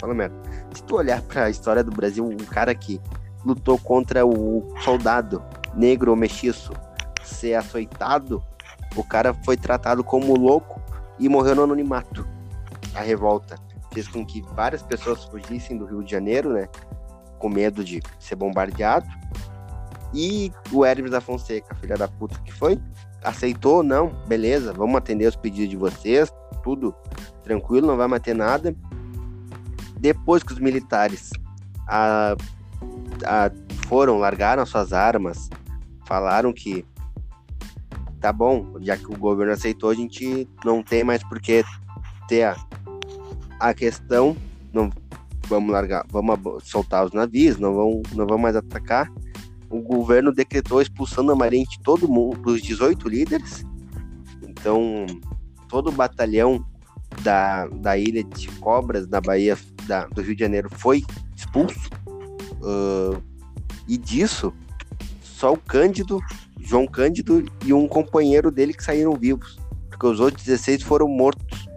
Fala 0.00 0.14
merda. 0.14 0.36
Se 0.74 0.82
tu 0.82 0.96
olhar 0.96 1.20
pra 1.22 1.50
história 1.50 1.82
do 1.82 1.90
Brasil, 1.90 2.24
um 2.24 2.36
cara 2.36 2.74
que 2.74 3.00
lutou 3.44 3.78
contra 3.78 4.26
o 4.26 4.74
soldado 4.82 5.42
negro 5.74 6.10
ou 6.10 6.16
mestiço 6.16 6.72
ser 7.22 7.54
açoitado, 7.54 8.42
o 8.96 9.04
cara 9.04 9.34
foi 9.44 9.56
tratado 9.56 10.02
como 10.02 10.36
louco 10.36 10.80
e 11.18 11.28
morreu 11.28 11.54
no 11.54 11.64
anonimato. 11.64 12.26
A 12.94 13.00
revolta 13.00 13.56
fez 13.92 14.08
com 14.08 14.24
que 14.24 14.42
várias 14.54 14.82
pessoas 14.82 15.24
fugissem 15.24 15.76
do 15.76 15.84
Rio 15.84 16.02
de 16.02 16.10
Janeiro, 16.10 16.52
né? 16.52 16.68
com 17.38 17.48
medo 17.48 17.84
de 17.84 18.02
ser 18.18 18.34
bombardeado. 18.34 19.06
E 20.14 20.50
o 20.72 20.84
Hermes 20.84 21.10
da 21.10 21.20
Fonseca, 21.20 21.74
filha 21.74 21.96
da 21.96 22.08
puta 22.08 22.38
que 22.40 22.52
foi, 22.52 22.78
aceitou, 23.22 23.82
não, 23.82 24.08
beleza, 24.26 24.72
vamos 24.72 24.96
atender 24.96 25.26
os 25.26 25.36
pedidos 25.36 25.70
de 25.70 25.76
vocês, 25.76 26.32
tudo 26.62 26.94
tranquilo, 27.42 27.86
não 27.86 27.96
vai 27.96 28.08
manter 28.08 28.34
nada. 28.34 28.74
Depois 29.98 30.42
que 30.42 30.52
os 30.52 30.58
militares 30.58 31.30
a, 31.86 32.36
a, 33.24 33.50
foram, 33.86 34.18
largaram 34.18 34.64
suas 34.64 34.92
armas, 34.92 35.50
falaram 36.06 36.52
que 36.52 36.84
tá 38.20 38.32
bom, 38.32 38.76
já 38.80 38.96
que 38.96 39.06
o 39.06 39.16
governo 39.16 39.52
aceitou, 39.52 39.90
a 39.90 39.94
gente 39.94 40.48
não 40.64 40.82
tem 40.82 41.04
mais 41.04 41.22
por 41.22 41.40
que 41.40 41.64
ter 42.28 42.44
a, 42.44 42.56
a 43.60 43.74
questão, 43.74 44.36
não, 44.72 44.90
vamos 45.48 45.72
largar, 45.72 46.04
vamos 46.08 46.38
soltar 46.64 47.04
os 47.04 47.12
navios, 47.12 47.58
não 47.58 47.74
vão, 47.74 48.02
não 48.14 48.26
vão 48.26 48.38
mais 48.38 48.56
atacar. 48.56 49.10
O 49.70 49.80
governo 49.80 50.32
decretou 50.32 50.80
expulsando 50.80 51.32
a 51.32 51.36
marinha 51.36 51.64
de 51.64 51.80
todo 51.80 52.08
mundo, 52.08 52.38
dos 52.40 52.62
18 52.62 53.08
líderes. 53.08 53.64
Então, 54.42 55.06
todo 55.68 55.88
o 55.88 55.92
batalhão 55.92 56.64
da, 57.22 57.66
da 57.66 57.98
ilha 57.98 58.24
de 58.24 58.48
Cobras, 58.58 59.06
na 59.08 59.20
Bahia 59.20 59.56
da, 59.86 60.06
do 60.06 60.22
Rio 60.22 60.34
de 60.34 60.40
Janeiro, 60.40 60.68
foi 60.70 61.04
expulso. 61.36 61.90
Uh, 62.60 63.22
e 63.86 63.96
disso, 63.96 64.52
só 65.20 65.52
o 65.52 65.58
Cândido, 65.58 66.20
João 66.58 66.86
Cândido 66.86 67.44
e 67.64 67.72
um 67.72 67.86
companheiro 67.86 68.50
dele 68.50 68.72
que 68.72 68.82
saíram 68.82 69.14
vivos. 69.14 69.58
Porque 69.88 70.06
os 70.06 70.20
outros 70.20 70.44
16 70.44 70.82
foram 70.82 71.08
mortos 71.08 71.68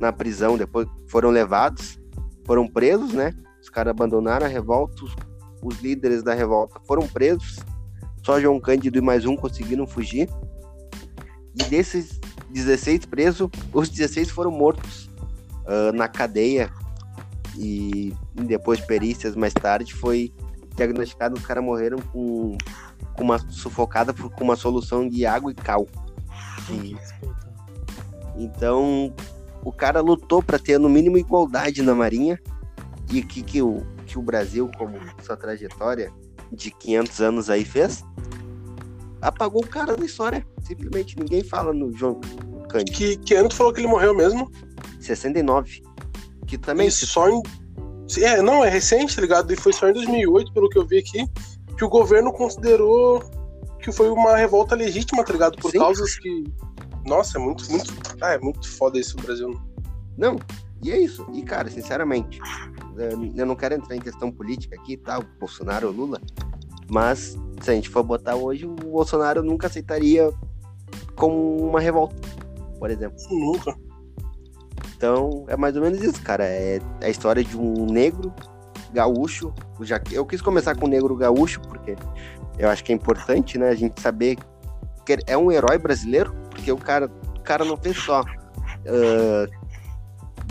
na 0.00 0.12
prisão, 0.12 0.56
depois 0.56 0.86
foram 1.08 1.30
levados 1.30 1.98
foram 2.44 2.68
presos, 2.68 3.12
né? 3.12 3.32
Os 3.60 3.68
caras 3.68 3.90
abandonaram 3.90 4.46
a 4.46 4.48
revolta, 4.48 4.94
os, 5.64 5.80
líderes 5.80 6.22
da 6.22 6.34
revolta 6.34 6.80
foram 6.86 7.06
presos, 7.08 7.58
só 8.22 8.40
João 8.40 8.60
Cândido 8.60 8.98
e 8.98 9.00
mais 9.00 9.24
um 9.24 9.36
conseguiram 9.36 9.86
fugir. 9.86 10.28
E 11.54 11.64
desses 11.64 12.20
16 12.50 13.06
presos, 13.06 13.48
os 13.72 13.88
16 13.88 14.30
foram 14.30 14.50
mortos 14.50 15.10
uh, 15.66 15.92
na 15.92 16.08
cadeia. 16.08 16.70
E, 17.56 18.12
depois 18.34 18.80
perícias 18.80 19.36
mais 19.36 19.52
tarde 19.52 19.94
foi 19.94 20.32
diagnosticado 20.74 21.36
os 21.36 21.46
caras 21.46 21.62
morreram 21.62 21.98
com, 22.12 22.58
com 23.14 23.22
uma 23.22 23.38
sufocada 23.50 24.12
com 24.12 24.44
uma 24.44 24.56
solução 24.56 25.08
de 25.08 25.24
água 25.24 25.52
e 25.52 25.54
cal. 25.54 25.86
E, 26.70 26.96
então, 28.36 29.14
o 29.64 29.72
cara 29.72 30.00
lutou 30.00 30.42
para 30.42 30.58
ter 30.58 30.78
no 30.78 30.88
mínimo 30.88 31.16
igualdade 31.16 31.82
na 31.82 31.94
Marinha 31.94 32.40
e 33.12 33.22
que, 33.22 33.42
que, 33.42 33.62
o, 33.62 33.80
que 33.80 33.93
o 34.18 34.22
Brasil, 34.22 34.70
como 34.76 34.98
sua 35.22 35.36
trajetória 35.36 36.12
de 36.52 36.70
500 36.70 37.20
anos 37.20 37.50
aí 37.50 37.64
fez, 37.64 38.04
apagou 39.20 39.62
o 39.62 39.66
cara 39.66 39.96
da 39.96 40.04
história. 40.04 40.46
Simplesmente 40.62 41.18
ninguém 41.18 41.42
fala 41.42 41.72
no 41.72 41.92
João 41.92 42.20
Cândido. 42.68 42.96
Que, 42.96 43.16
que 43.16 43.34
ano 43.34 43.48
tu 43.48 43.56
falou 43.56 43.72
que 43.72 43.80
ele 43.80 43.88
morreu 43.88 44.14
mesmo? 44.14 44.50
69. 45.00 45.82
Que 46.46 46.58
também. 46.58 46.88
E 46.88 46.90
só 46.90 47.28
em... 47.28 47.42
É, 48.18 48.42
não, 48.42 48.64
é 48.64 48.68
recente, 48.68 49.16
tá 49.16 49.22
ligado? 49.22 49.52
E 49.52 49.56
foi 49.56 49.72
só 49.72 49.88
em 49.88 49.92
2008, 49.92 50.52
pelo 50.52 50.68
que 50.68 50.78
eu 50.78 50.86
vi 50.86 50.98
aqui, 50.98 51.26
que 51.76 51.84
o 51.84 51.88
governo 51.88 52.32
considerou 52.32 53.22
que 53.80 53.92
foi 53.92 54.08
uma 54.08 54.36
revolta 54.36 54.74
legítima, 54.74 55.24
tá 55.24 55.32
ligado? 55.32 55.58
Por 55.58 55.70
Sim. 55.70 55.78
causas 55.78 56.16
que 56.16 56.44
nossa, 57.06 57.38
é 57.38 57.40
muito, 57.40 57.70
muito. 57.70 57.92
Ah, 58.20 58.32
é 58.32 58.38
muito 58.38 58.68
foda 58.76 58.98
isso 58.98 59.16
no 59.16 59.22
Brasil. 59.22 59.60
Não, 60.16 60.38
e 60.84 60.92
é 60.92 60.98
isso. 60.98 61.26
E, 61.32 61.42
cara, 61.42 61.70
sinceramente, 61.70 62.38
eu 63.34 63.46
não 63.46 63.56
quero 63.56 63.74
entrar 63.74 63.96
em 63.96 64.00
questão 64.00 64.30
política 64.30 64.76
aqui, 64.76 64.98
tá? 64.98 65.18
O 65.18 65.24
Bolsonaro 65.40 65.86
ou 65.88 65.92
Lula. 65.94 66.20
Mas, 66.90 67.38
se 67.62 67.70
a 67.70 67.74
gente 67.74 67.88
for 67.88 68.02
botar 68.02 68.36
hoje, 68.36 68.66
o 68.66 68.74
Bolsonaro 68.74 69.42
nunca 69.42 69.66
aceitaria 69.66 70.30
como 71.16 71.56
uma 71.56 71.80
revolta, 71.80 72.16
por 72.78 72.90
exemplo. 72.90 73.16
Nunca. 73.30 73.74
Então, 74.94 75.46
é 75.48 75.56
mais 75.56 75.74
ou 75.74 75.82
menos 75.82 76.02
isso, 76.02 76.20
cara. 76.22 76.44
É 76.44 76.78
a 77.02 77.08
história 77.08 77.42
de 77.42 77.56
um 77.56 77.86
negro 77.86 78.30
gaúcho. 78.92 79.54
Já, 79.80 79.98
eu 80.12 80.26
quis 80.26 80.42
começar 80.42 80.76
com 80.76 80.84
o 80.84 80.88
negro 80.88 81.16
gaúcho, 81.16 81.62
porque 81.62 81.96
eu 82.58 82.68
acho 82.68 82.84
que 82.84 82.92
é 82.92 82.94
importante, 82.94 83.56
né? 83.56 83.70
A 83.70 83.74
gente 83.74 84.00
saber 84.02 84.36
que 85.06 85.18
é 85.26 85.36
um 85.36 85.50
herói 85.50 85.78
brasileiro, 85.78 86.34
porque 86.50 86.70
o 86.70 86.76
cara, 86.76 87.10
o 87.36 87.40
cara 87.40 87.64
não 87.64 87.76
fez 87.78 87.96
só 87.96 88.20
uh, 88.20 89.63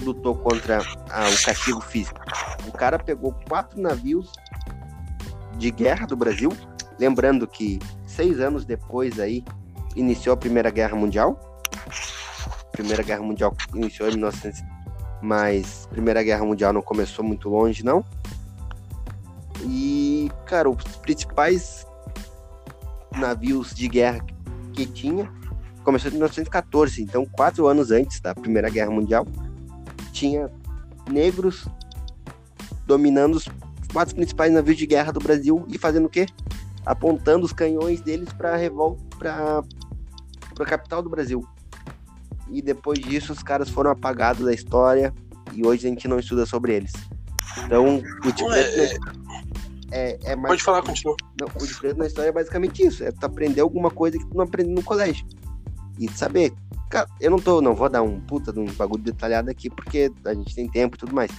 lutou 0.04 0.36
contra 0.36 0.80
ah, 1.10 1.30
o 1.30 1.46
castigo 1.46 1.82
físico. 1.82 2.20
O 2.68 2.72
cara 2.72 3.00
pegou 3.00 3.34
quatro 3.48 3.82
navios 3.82 4.32
de 5.58 5.72
guerra 5.72 6.06
do 6.06 6.16
Brasil, 6.16 6.52
lembrando 7.00 7.48
que 7.48 7.80
seis 8.06 8.40
anos 8.40 8.66
depois 8.66 9.20
aí 9.20 9.44
iniciou 9.96 10.34
a 10.34 10.38
Primeira 10.38 10.70
Guerra 10.70 10.96
Mundial. 10.96 11.62
Primeira 12.72 13.04
Guerra 13.04 13.22
Mundial 13.22 13.56
iniciou 13.74 14.10
em 14.10 14.14
1900, 14.14 14.62
mas 15.22 15.88
Primeira 15.92 16.24
Guerra 16.24 16.44
Mundial 16.44 16.74
não 16.74 16.82
começou 16.82 17.24
muito 17.24 17.50
longe, 17.50 17.84
não. 17.84 18.04
E, 19.66 20.32
cara, 20.46 20.70
os 20.70 20.84
principais 20.98 21.86
navios 23.16 23.74
de 23.74 23.88
guerra 23.88 24.26
que 24.74 24.86
tinha 24.86 25.32
começou 25.84 26.10
em 26.10 26.14
1914, 26.14 27.04
então 27.04 27.26
quatro 27.26 27.68
anos 27.68 27.92
antes 27.92 28.20
da 28.20 28.34
Primeira 28.34 28.70
Guerra 28.70 28.90
Mundial, 28.90 29.28
tinha 30.14 30.50
negros 31.10 31.68
dominando 32.86 33.36
os 33.36 33.50
quatro 33.92 34.16
principais 34.16 34.54
navios 34.54 34.78
de 34.78 34.86
guerra 34.86 35.12
do 35.12 35.20
Brasil 35.20 35.66
e 35.70 35.78
fazendo 35.78 36.06
o 36.06 36.10
quê? 36.10 36.26
apontando 36.86 37.46
os 37.46 37.54
canhões 37.54 38.02
deles 38.02 38.32
para 38.34 38.56
revolta 38.56 39.02
para 39.18 39.64
a 40.60 40.66
capital 40.66 41.02
do 41.02 41.10
Brasil. 41.10 41.46
E 42.50 42.62
depois 42.62 43.00
disso 43.00 43.32
os 43.32 43.42
caras 43.42 43.70
foram 43.70 43.92
apagados 43.92 44.46
da 44.46 44.54
história 44.54 45.14
e 45.54 45.66
hoje 45.66 45.88
a 45.88 45.90
gente 45.90 46.08
não 46.08 46.20
estuda 46.20 46.46
sobre 46.46 46.76
eles. 46.76 46.92
Então, 47.66 47.98
o 47.98 48.32
de 48.32 48.46
preto 48.46 49.24
é, 49.92 50.20
é 50.24 50.36
mais... 50.36 50.50
Pode 50.50 50.64
falar, 50.64 50.82
continua. 50.82 51.16
Não, 51.40 51.48
o 51.62 51.66
de 51.66 51.74
preto 51.76 51.98
na 51.98 52.08
história 52.08 52.30
é 52.30 52.32
basicamente 52.32 52.86
isso, 52.86 53.04
é 53.04 53.12
tu 53.12 53.26
aprender 53.26 53.62
alguma 53.62 53.90
coisa 53.90 54.18
que 54.18 54.26
tu 54.26 54.36
não 54.36 54.44
aprende 54.44 54.72
no 54.72 54.84
colégio. 54.84 55.26
E 56.00 56.10
saber, 56.12 56.54
cara, 56.94 57.10
eu 57.20 57.32
não 57.32 57.40
tô, 57.40 57.60
não 57.60 57.74
vou 57.74 57.90
dar 57.90 58.04
um 58.04 58.20
puta 58.20 58.54
de 58.54 58.60
um 58.60 58.66
bagulho 58.66 59.02
detalhado 59.02 59.50
aqui 59.50 59.68
porque 59.68 60.12
a 60.24 60.34
gente 60.36 60.54
tem 60.54 60.70
tempo 60.70 60.96
e 60.96 61.00
tudo 61.00 61.16
mais. 61.16 61.32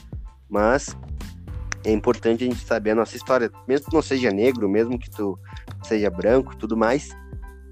Mas 0.50 0.96
é 1.84 1.92
importante 1.92 2.42
a 2.42 2.46
gente 2.48 2.64
saber 2.64 2.90
a 2.90 2.94
nossa 2.96 3.16
história, 3.16 3.48
mesmo 3.68 3.86
que 3.86 3.94
não 3.94 4.02
seja 4.02 4.32
negro, 4.32 4.68
mesmo 4.68 4.98
que 4.98 5.08
tu 5.08 5.38
seja 5.84 6.10
branco, 6.10 6.56
tudo 6.56 6.76
mais, 6.76 7.10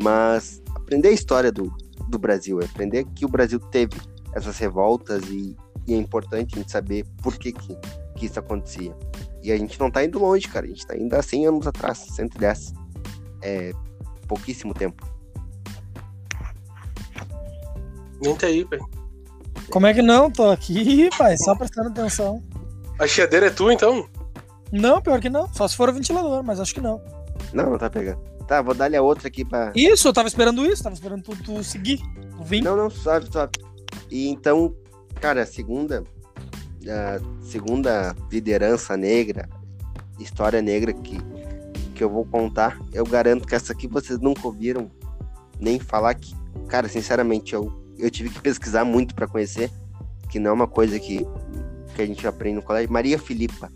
mas 0.01 0.63
aprender 0.77 1.09
a 1.09 1.13
história 1.13 1.51
do, 1.51 1.75
do 2.09 2.21
Brasil, 2.21 2.61
aprender 2.63 3.05
que 3.17 3.25
o 3.25 3.29
Brasil 3.29 3.59
teve 3.59 4.01
essas 4.33 4.57
revoltas 4.59 5.25
e, 5.29 5.57
e 5.89 5.93
é 5.93 5.97
importante 5.97 6.55
a 6.55 6.59
gente 6.59 6.71
saber 6.71 7.05
por 7.21 7.37
que, 7.37 7.51
que, 7.51 7.77
que 8.15 8.27
isso 8.27 8.39
acontecia. 8.39 8.97
E 9.43 9.51
a 9.51 9.57
gente 9.57 9.81
não 9.81 9.91
tá 9.91 10.05
indo 10.05 10.21
longe, 10.21 10.47
cara, 10.47 10.67
a 10.67 10.69
gente 10.69 10.87
tá 10.87 10.97
indo 10.97 11.13
há 11.17 11.21
100 11.23 11.47
anos 11.49 11.67
atrás, 11.67 11.99
110. 11.99 12.75
É 13.43 13.73
pouquíssimo 14.29 14.73
tempo. 14.73 15.12
Nem 18.23 18.37
tá 18.37 18.47
aí, 18.47 18.65
pai. 18.65 18.79
Como 19.71 19.87
é 19.87 19.95
que 19.95 20.03
não? 20.03 20.31
Tô 20.31 20.51
aqui, 20.51 21.09
pai, 21.17 21.37
só 21.39 21.55
prestando 21.55 21.89
atenção. 21.89 22.43
A 22.99 23.07
chiadeira 23.07 23.47
é 23.47 23.51
tua, 23.51 23.73
então? 23.73 24.09
Não, 24.71 25.03
pior 25.03 25.21
que 25.21 25.29
não. 25.29 25.53
Só 25.53 25.67
se 25.67 25.77
for 25.77 25.89
o 25.89 25.93
ventilador, 25.93 26.43
mas 26.43 26.61
acho 26.61 26.75
que 26.75 26.81
não. 26.81 27.03
Não, 27.53 27.71
não 27.71 27.79
tá 27.79 27.91
pegando. 27.91 28.21
Tá, 28.47 28.63
vou 28.63 28.75
dar-lhe 28.75 28.97
a 28.97 29.03
outra 29.03 29.29
aqui 29.29 29.45
pra. 29.45 29.73
Isso, 29.75 30.09
eu 30.09 30.13
tava 30.13 30.29
esperando 30.29 30.65
isso, 30.65 30.83
tava 30.83 30.95
esperando 30.95 31.23
tu, 31.23 31.37
tu 31.43 31.63
seguir. 31.63 31.99
Tu 31.99 32.45
vir. 32.45 32.63
Não, 32.63 32.77
não, 32.77 32.91
suave, 32.91 33.31
suave. 33.31 33.53
E 34.11 34.29
então, 34.29 34.75
cara, 35.21 35.43
a 35.43 35.47
segunda. 35.47 36.05
A 36.85 37.21
segunda 37.45 38.17
liderança 38.31 38.97
negra, 38.97 39.49
história 40.19 40.61
negra 40.61 40.93
que, 40.93 41.17
que 41.95 42.03
eu 42.03 42.11
vou 42.11 42.25
contar, 42.25 42.77
eu 42.93 43.07
garanto 43.07 43.47
que 43.47 43.55
essa 43.55 43.73
aqui 43.73 43.87
vocês 43.87 44.19
nunca 44.19 44.47
ouviram 44.47 44.91
nem 45.61 45.79
falar 45.79 46.15
que. 46.15 46.35
Cara, 46.67 46.89
sinceramente, 46.89 47.55
eu, 47.55 47.73
eu 47.99 48.11
tive 48.11 48.31
que 48.31 48.41
pesquisar 48.41 48.85
muito 48.85 49.15
para 49.15 49.27
conhecer, 49.27 49.71
que 50.31 50.39
não 50.39 50.51
é 50.51 50.55
uma 50.55 50.69
coisa 50.69 50.99
que, 50.99 51.27
que 51.95 52.03
a 52.03 52.07
gente 52.07 52.27
aprende 52.27 52.57
no 52.57 52.63
colégio. 52.63 52.93
Maria 52.93 53.19
Filipa. 53.19 53.71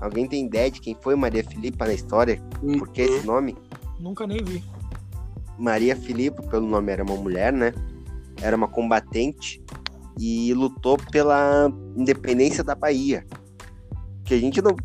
Alguém 0.00 0.28
tem 0.28 0.46
ideia 0.46 0.70
de 0.70 0.80
quem 0.80 0.96
foi 1.00 1.16
Maria 1.16 1.42
Filipa 1.42 1.86
na 1.86 1.92
história? 1.92 2.40
Por 2.78 2.88
que 2.88 3.02
esse 3.02 3.26
nome? 3.26 3.56
Nunca 3.98 4.26
nem 4.26 4.42
vi. 4.42 4.62
Maria 5.58 5.96
Filipa, 5.96 6.42
pelo 6.44 6.66
nome, 6.68 6.92
era 6.92 7.02
uma 7.02 7.16
mulher, 7.16 7.52
né? 7.52 7.74
Era 8.40 8.56
uma 8.56 8.68
combatente 8.68 9.60
e 10.18 10.54
lutou 10.54 10.96
pela 11.10 11.72
independência 11.96 12.62
da 12.62 12.76
Bahia. 12.76 13.26
Que 14.24 14.34
a 14.34 14.38
gente 14.38 14.62
não. 14.62 14.76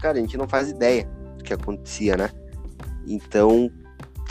Cara, 0.00 0.18
a 0.18 0.20
gente 0.20 0.36
não 0.36 0.48
faz 0.48 0.68
ideia 0.68 1.08
do 1.38 1.44
que 1.44 1.54
acontecia, 1.54 2.16
né? 2.16 2.30
Então, 3.06 3.70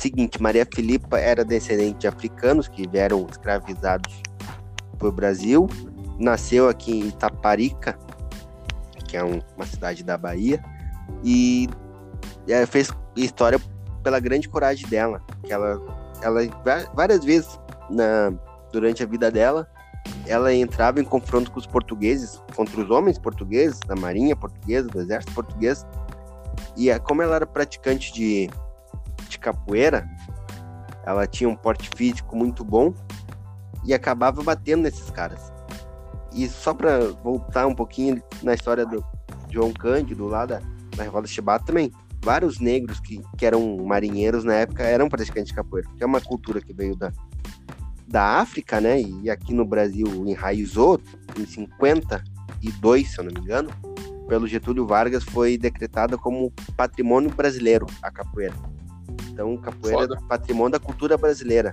seguinte, 0.01 0.41
Maria 0.41 0.67
Filipa 0.71 1.19
era 1.19 1.43
descendente 1.43 1.99
de 1.99 2.07
africanos 2.07 2.67
que 2.67 2.87
vieram 2.87 3.25
escravizados 3.29 4.21
para 4.97 5.07
o 5.07 5.11
Brasil. 5.11 5.67
Nasceu 6.19 6.69
aqui 6.69 6.91
em 6.91 7.07
Itaparica, 7.07 7.97
que 9.07 9.17
é 9.17 9.23
um, 9.23 9.41
uma 9.55 9.65
cidade 9.65 10.03
da 10.03 10.17
Bahia, 10.17 10.63
e 11.23 11.69
é, 12.47 12.65
fez 12.65 12.91
história 13.15 13.59
pela 14.03 14.19
grande 14.19 14.47
coragem 14.47 14.87
dela, 14.87 15.21
que 15.43 15.51
ela, 15.51 15.81
ela 16.21 16.41
várias 16.93 17.23
vezes 17.23 17.59
na, 17.89 18.33
durante 18.71 19.03
a 19.03 19.05
vida 19.05 19.31
dela, 19.31 19.67
ela 20.27 20.53
entrava 20.53 20.99
em 20.99 21.03
confronto 21.03 21.51
com 21.51 21.59
os 21.59 21.65
portugueses, 21.65 22.41
contra 22.55 22.79
os 22.79 22.89
homens 22.89 23.17
portugueses, 23.17 23.79
da 23.81 23.95
marinha 23.95 24.35
portuguesa, 24.35 24.87
do 24.87 25.01
exército 25.01 25.33
português, 25.33 25.85
e 26.77 26.97
como 26.99 27.21
ela 27.21 27.37
era 27.37 27.45
praticante 27.45 28.13
de 28.13 28.49
capoeira, 29.45 30.09
ela 31.05 31.27
tinha 31.27 31.47
um 31.47 31.55
porte 31.55 31.89
físico 31.95 32.35
muito 32.35 32.63
bom 32.63 32.93
e 33.85 33.93
acabava 33.93 34.41
batendo 34.41 34.83
nesses 34.83 35.09
caras. 35.11 35.53
E 36.33 36.49
só 36.49 36.73
para 36.73 36.99
voltar 37.23 37.67
um 37.67 37.75
pouquinho 37.75 38.21
na 38.41 38.55
história 38.55 38.85
do 38.85 39.05
João 39.51 39.71
Cândido, 39.71 40.27
lá 40.27 40.45
da, 40.45 40.59
da 40.95 41.03
Revolta 41.03 41.27
Chibata 41.27 41.65
também, 41.65 41.91
vários 42.23 42.59
negros 42.59 42.99
que, 42.99 43.21
que 43.37 43.45
eram 43.45 43.77
marinheiros 43.85 44.43
na 44.43 44.55
época 44.55 44.83
eram 44.83 45.07
praticantes 45.07 45.49
de 45.49 45.55
capoeira, 45.55 45.87
que 45.95 46.03
é 46.03 46.05
uma 46.07 46.19
cultura 46.19 46.59
que 46.59 46.73
veio 46.73 46.95
da, 46.95 47.11
da 48.07 48.39
África, 48.39 48.81
né? 48.81 48.99
E 48.99 49.29
aqui 49.29 49.53
no 49.53 49.63
Brasil 49.63 50.07
enraizou 50.25 50.99
em 51.37 51.45
52, 51.45 53.11
se 53.11 53.19
eu 53.19 53.25
não 53.25 53.31
me 53.31 53.39
engano, 53.39 53.69
pelo 54.27 54.47
Getúlio 54.47 54.87
Vargas 54.87 55.23
foi 55.23 55.55
decretada 55.55 56.17
como 56.17 56.51
patrimônio 56.75 57.29
brasileiro 57.29 57.85
a 58.01 58.09
capoeira. 58.09 58.55
Então, 59.35 59.57
capoeira 59.57 59.99
Foda. 59.99 60.15
é 60.15 60.27
patrimônio 60.29 60.71
da 60.71 60.79
cultura 60.79 61.17
brasileira, 61.17 61.69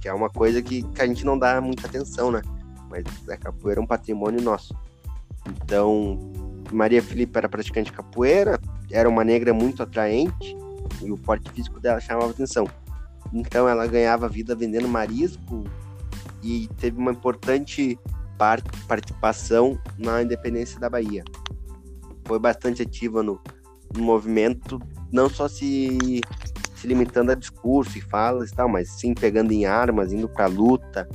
que 0.00 0.08
é 0.08 0.14
uma 0.14 0.30
coisa 0.30 0.62
que, 0.62 0.82
que 0.82 1.02
a 1.02 1.06
gente 1.06 1.22
não 1.22 1.38
dá 1.38 1.60
muita 1.60 1.86
atenção, 1.86 2.30
né? 2.30 2.40
mas 2.88 3.04
a 3.28 3.36
capoeira 3.36 3.78
é 3.78 3.84
um 3.84 3.86
patrimônio 3.86 4.40
nosso. 4.40 4.74
Então, 5.46 6.18
Maria 6.72 7.02
Filipe 7.02 7.36
era 7.36 7.46
praticante 7.46 7.90
de 7.90 7.96
capoeira, 7.96 8.58
era 8.90 9.06
uma 9.06 9.22
negra 9.22 9.52
muito 9.52 9.82
atraente 9.82 10.56
e 11.02 11.12
o 11.12 11.18
porte 11.18 11.50
físico 11.50 11.78
dela 11.78 12.00
chamava 12.00 12.30
atenção. 12.30 12.66
Então, 13.34 13.68
ela 13.68 13.86
ganhava 13.86 14.30
vida 14.30 14.54
vendendo 14.54 14.88
marisco 14.88 15.64
e 16.42 16.70
teve 16.78 16.96
uma 16.96 17.12
importante 17.12 17.98
participação 18.88 19.78
na 19.98 20.22
independência 20.22 20.80
da 20.80 20.88
Bahia. 20.88 21.22
Foi 22.24 22.38
bastante 22.38 22.80
ativa 22.80 23.22
no, 23.22 23.38
no 23.94 24.02
movimento, 24.02 24.80
não 25.12 25.28
só 25.28 25.48
se, 25.48 26.22
se 26.82 26.88
limitando 26.88 27.30
a 27.30 27.36
discurso 27.36 27.96
e 27.96 28.00
falas 28.00 28.50
e 28.50 28.54
tal, 28.54 28.68
mas 28.68 28.90
sim 28.90 29.14
pegando 29.14 29.52
em 29.52 29.64
armas, 29.64 30.12
indo 30.12 30.28
para 30.28 30.46
luta, 30.46 31.08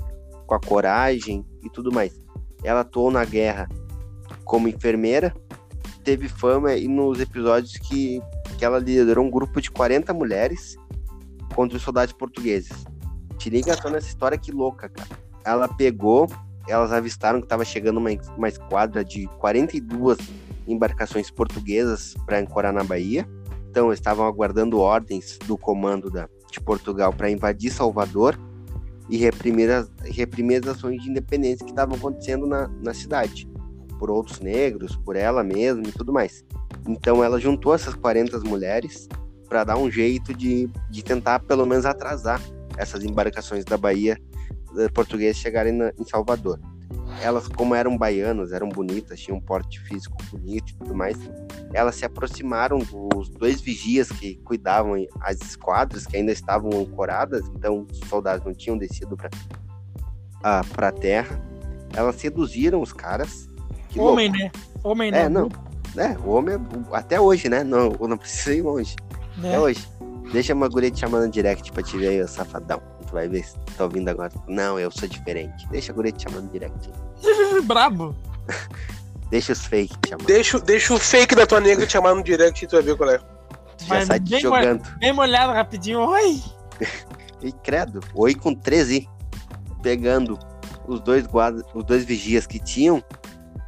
com 0.45 0.55
a 0.55 0.59
coragem 0.61 1.45
e 1.61 1.69
tudo 1.69 1.91
mais. 1.91 2.17
Ela 2.63 2.79
atuou 2.79 3.11
na 3.11 3.25
guerra 3.25 3.67
como 4.45 4.69
enfermeira, 4.69 5.35
teve 6.05 6.29
fama 6.29 6.73
e 6.73 6.87
nos 6.87 7.19
episódios 7.19 7.73
que, 7.73 8.21
que 8.57 8.63
ela 8.63 8.79
liderou 8.79 9.25
um 9.25 9.29
grupo 9.29 9.59
de 9.59 9.69
40 9.69 10.13
mulheres 10.13 10.77
contra 11.53 11.75
os 11.75 11.83
soldados 11.83 12.13
portugueses. 12.13 12.85
Te 13.37 13.49
liga 13.49 13.75
só 13.75 13.89
nessa 13.89 14.07
história 14.07 14.37
que 14.37 14.53
louca, 14.53 14.87
cara. 14.87 15.19
Ela 15.43 15.67
pegou, 15.67 16.29
elas 16.65 16.93
avistaram 16.93 17.41
que 17.41 17.45
estava 17.45 17.65
chegando 17.65 17.97
uma, 17.97 18.09
uma 18.37 18.47
esquadra 18.47 19.03
de 19.03 19.27
42 19.37 20.17
embarcações 20.65 21.29
portuguesas 21.29 22.15
para 22.25 22.39
ancorar 22.39 22.71
na 22.71 22.85
Bahia. 22.85 23.27
Então, 23.77 23.93
estavam 23.93 24.25
aguardando 24.25 24.79
ordens 24.79 25.37
do 25.45 25.55
comando 25.55 26.09
da, 26.09 26.27
de 26.51 26.59
Portugal 26.59 27.13
para 27.13 27.29
invadir 27.29 27.71
Salvador 27.71 28.35
e 29.07 29.17
reprimir 29.17 29.69
as, 29.69 29.87
reprimir 30.03 30.63
as 30.63 30.75
ações 30.75 30.99
de 30.99 31.11
independência 31.11 31.63
que 31.63 31.71
estavam 31.71 31.95
acontecendo 31.95 32.47
na, 32.47 32.67
na 32.83 32.91
cidade, 32.91 33.47
por 33.99 34.09
outros 34.09 34.39
negros, 34.39 34.95
por 34.95 35.15
ela 35.15 35.43
mesma 35.43 35.83
e 35.87 35.91
tudo 35.91 36.11
mais. 36.11 36.43
Então 36.87 37.23
ela 37.23 37.39
juntou 37.39 37.71
essas 37.71 37.93
40 37.93 38.39
mulheres 38.39 39.07
para 39.47 39.63
dar 39.63 39.77
um 39.77 39.91
jeito 39.91 40.33
de, 40.33 40.67
de 40.89 41.03
tentar 41.03 41.41
pelo 41.41 41.63
menos 41.67 41.85
atrasar 41.85 42.41
essas 42.77 43.03
embarcações 43.03 43.63
da 43.63 43.77
Bahia 43.77 44.17
eh, 44.75 44.89
português 44.89 45.37
chegarem 45.37 45.73
na, 45.73 45.93
em 45.99 46.03
Salvador 46.03 46.59
elas, 47.21 47.47
como 47.47 47.73
eram 47.73 47.97
baianas, 47.97 48.51
eram 48.51 48.69
bonitas, 48.69 49.19
tinham 49.19 49.37
um 49.37 49.41
porte 49.41 49.79
físico 49.79 50.17
bonito 50.31 50.71
e 50.71 50.75
tudo 50.75 50.95
mais, 50.95 51.17
elas 51.73 51.95
se 51.95 52.05
aproximaram 52.05 52.79
dos 52.79 53.29
dois 53.29 53.61
vigias 53.61 54.09
que 54.09 54.35
cuidavam 54.37 54.93
as 55.21 55.41
esquadras, 55.41 56.05
que 56.05 56.17
ainda 56.17 56.31
estavam 56.31 56.71
ancoradas, 56.79 57.45
então 57.55 57.85
os 57.91 57.99
soldados 58.09 58.45
não 58.45 58.53
tinham 58.53 58.77
descido 58.77 59.17
para 59.17 60.87
a 60.87 60.91
terra. 60.91 61.39
Elas 61.93 62.15
seduziram 62.15 62.81
os 62.81 62.93
caras. 62.93 63.47
Homem, 63.95 64.29
louco. 64.29 64.43
né? 64.43 64.51
Homem, 64.83 65.11
né? 65.11 65.21
É, 65.23 65.29
não. 65.29 65.49
É, 65.95 66.15
o 66.23 66.29
homem, 66.29 66.55
até 66.91 67.19
hoje, 67.19 67.49
né? 67.49 67.63
Não, 67.63 67.89
não 67.89 68.17
precisa 68.17 68.53
ir 68.53 68.61
longe. 68.61 68.95
É. 69.43 69.47
Até 69.47 69.59
hoje. 69.59 69.87
Deixa 70.31 70.53
uma 70.53 70.67
guria 70.67 70.91
te 70.91 70.99
chamando 70.99 71.25
no 71.25 71.31
direct 71.31 71.71
pra 71.71 71.81
te 71.81 71.97
ver 71.97 72.07
aí, 72.07 72.27
safadão. 72.27 72.81
Tu 73.07 73.13
vai 73.13 73.27
ver 73.27 73.45
se 73.45 73.57
tá 73.77 73.85
ouvindo 73.85 74.09
agora. 74.09 74.31
Não, 74.47 74.77
eu 74.77 74.91
sou 74.91 75.07
diferente. 75.07 75.67
Deixa 75.69 75.91
a 75.91 75.95
guria 75.95 76.11
te 76.11 76.23
chamando 76.23 76.45
no 76.45 76.51
direct. 76.51 76.91
Brabo. 77.63 78.13
deixa 79.29 79.53
os 79.53 79.65
fake 79.65 79.97
te 79.99 80.09
chamando. 80.09 80.27
Deixa, 80.27 80.59
deixa 80.59 80.93
o 80.93 80.99
fake 80.99 81.35
da 81.35 81.45
tua 81.45 81.59
nega 81.59 81.85
te 81.85 81.93
chamar 81.93 82.15
no 82.15 82.23
direct 82.23 82.63
e 82.63 82.67
tu 82.67 82.75
vai 82.75 82.81
ver 82.81 82.97
qual 82.97 83.09
é. 83.09 83.17
Tu 83.77 83.85
já 83.85 84.05
sai 84.05 84.19
te 84.19 84.39
jogando. 84.39 84.87
Bem 84.97 85.13
molhado 85.13 85.53
rapidinho. 85.53 85.99
Oi! 85.99 86.41
e 87.41 87.51
credo. 87.51 87.99
Oi 88.13 88.33
com 88.33 88.53
13. 88.53 89.07
Pegando 89.81 90.37
os 90.87 90.99
dois 91.01 91.27
guardas, 91.27 91.63
os 91.73 91.83
dois 91.83 92.03
vigias 92.03 92.47
que 92.47 92.59
tinham. 92.59 93.03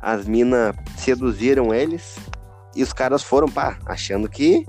As 0.01 0.25
minas 0.25 0.75
seduziram 0.97 1.73
eles. 1.73 2.17
E 2.75 2.83
os 2.83 2.93
caras 2.93 3.23
foram, 3.23 3.49
pá, 3.49 3.77
achando 3.85 4.29
que 4.29 4.65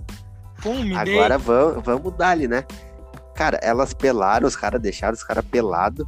Pum, 0.62 0.82
me 0.82 0.94
Agora 0.94 1.38
vamos, 1.38 1.84
vamos 1.84 2.16
dar 2.16 2.30
ali, 2.30 2.46
né? 2.46 2.64
Cara, 3.34 3.58
elas 3.62 3.94
pelaram 3.94 4.46
os 4.46 4.54
caras, 4.54 4.80
deixaram 4.80 5.14
os 5.14 5.24
caras 5.24 5.44
pelados, 5.44 6.06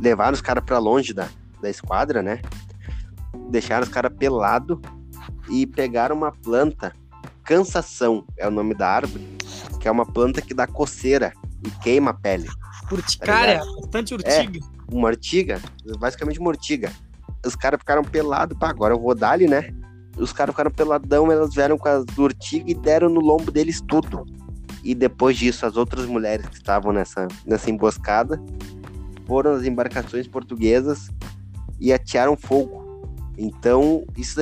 levaram 0.00 0.32
os 0.32 0.40
caras 0.40 0.64
pra 0.64 0.78
longe 0.78 1.12
da, 1.12 1.28
da 1.60 1.68
esquadra, 1.68 2.22
né? 2.22 2.40
Deixaram 3.50 3.84
os 3.84 3.92
caras 3.92 4.12
pelados 4.16 4.78
e 5.50 5.66
pegaram 5.66 6.16
uma 6.16 6.32
planta, 6.32 6.92
cansação 7.44 8.24
é 8.38 8.46
o 8.46 8.50
nome 8.50 8.74
da 8.74 8.88
árvore, 8.88 9.26
que 9.80 9.88
é 9.88 9.90
uma 9.90 10.06
planta 10.06 10.40
que 10.40 10.54
dá 10.54 10.66
coceira 10.66 11.32
e 11.66 11.70
queima 11.82 12.12
a 12.12 12.14
pele. 12.14 12.48
Urticária, 12.90 13.58
tá 13.58 13.80
bastante 13.80 14.14
urtiga. 14.14 14.58
É, 14.58 14.94
uma 14.94 15.08
urtiga, 15.08 15.60
basicamente 15.98 16.38
uma 16.38 16.48
urtiga. 16.48 16.92
Os 17.44 17.56
caras 17.56 17.78
ficaram 17.78 18.04
pelados, 18.04 18.56
pá, 18.58 18.70
agora 18.70 18.94
eu 18.94 19.00
vou 19.00 19.14
dar 19.14 19.32
ali, 19.32 19.46
né? 19.46 19.72
Os 20.16 20.32
caras 20.32 20.52
ficaram 20.52 20.70
peladão, 20.70 21.30
elas 21.30 21.54
vieram 21.54 21.78
com 21.78 21.88
as 21.88 22.04
urtigas 22.16 22.68
e 22.68 22.74
deram 22.74 23.08
no 23.08 23.20
lombo 23.20 23.50
deles 23.50 23.80
tudo. 23.80 24.26
E 24.82 24.94
depois 24.94 25.36
disso, 25.36 25.66
as 25.66 25.76
outras 25.76 26.06
mulheres 26.06 26.46
que 26.46 26.56
estavam 26.56 26.92
nessa, 26.92 27.28
nessa 27.46 27.70
emboscada 27.70 28.40
foram 29.26 29.52
as 29.52 29.64
embarcações 29.64 30.26
portuguesas 30.26 31.10
e 31.78 31.92
atearam 31.92 32.36
fogo. 32.36 32.79
Então, 33.42 34.04
isso 34.18 34.38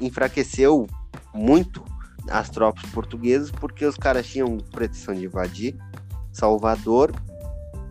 enfraqueceu 0.00 0.88
muito 1.32 1.84
as 2.28 2.50
tropas 2.50 2.84
portuguesas, 2.90 3.48
porque 3.48 3.86
os 3.86 3.96
caras 3.96 4.26
tinham 4.26 4.58
pretensão 4.72 5.14
de 5.14 5.24
invadir 5.24 5.78
Salvador 6.32 7.12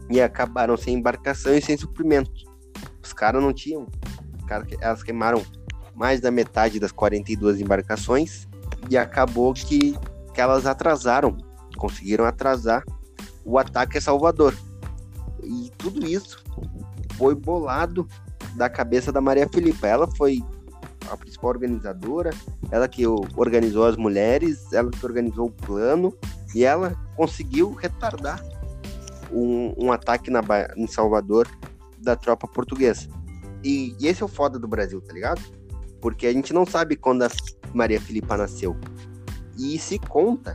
e 0.09 0.19
acabaram 0.19 0.75
sem 0.75 0.95
embarcação 0.95 1.55
e 1.55 1.61
sem 1.61 1.77
suprimento. 1.77 2.29
Os 3.01 3.13
caras 3.13 3.41
não 3.41 3.53
tinham. 3.53 3.87
Elas 4.81 5.01
queimaram 5.01 5.41
mais 5.95 6.19
da 6.19 6.29
metade 6.29 6.77
das 6.77 6.91
42 6.91 7.61
embarcações 7.61 8.45
e 8.89 8.97
acabou 8.97 9.53
que, 9.53 9.97
que 10.33 10.41
elas 10.41 10.65
atrasaram, 10.65 11.37
conseguiram 11.77 12.25
atrasar 12.25 12.83
o 13.45 13.57
ataque 13.57 13.97
a 13.97 14.01
Salvador. 14.01 14.53
E 15.41 15.71
tudo 15.77 16.05
isso 16.05 16.43
foi 17.13 17.33
bolado 17.33 18.05
da 18.59 18.69
cabeça 18.69 19.09
da 19.09 19.21
Maria 19.21 19.47
Filipa. 19.47 19.87
Ela 19.87 20.05
foi 20.17 20.43
a 21.09 21.15
principal 21.15 21.51
organizadora, 21.51 22.31
ela 22.69 22.89
que 22.89 23.07
organizou 23.07 23.85
as 23.85 23.95
mulheres, 23.95 24.71
ela 24.73 24.91
que 24.91 25.03
organizou 25.05 25.47
o 25.47 25.51
plano 25.51 26.13
e 26.53 26.65
ela 26.65 26.93
conseguiu 27.15 27.73
retardar 27.73 28.43
um, 29.31 29.73
um 29.77 29.91
ataque 29.93 30.29
na, 30.29 30.41
em 30.75 30.87
Salvador 30.87 31.47
da 31.99 32.17
tropa 32.17 32.47
portuguesa. 32.49 33.07
E, 33.63 33.95
e, 33.97 34.07
esse 34.07 34.21
é 34.21 34.25
o 34.25 34.29
foda 34.29 34.59
do 34.59 34.67
Brasil, 34.67 34.99
tá 34.99 35.13
ligado? 35.13 35.41
Porque 36.01 36.27
a 36.27 36.33
gente 36.33 36.53
não 36.53 36.65
sabe 36.65 36.97
quando 36.97 37.23
a 37.23 37.29
Maria 37.73 37.99
Filipa 37.99 38.35
nasceu. 38.35 38.75
E 39.57 39.79
se 39.79 39.99
conta, 39.99 40.53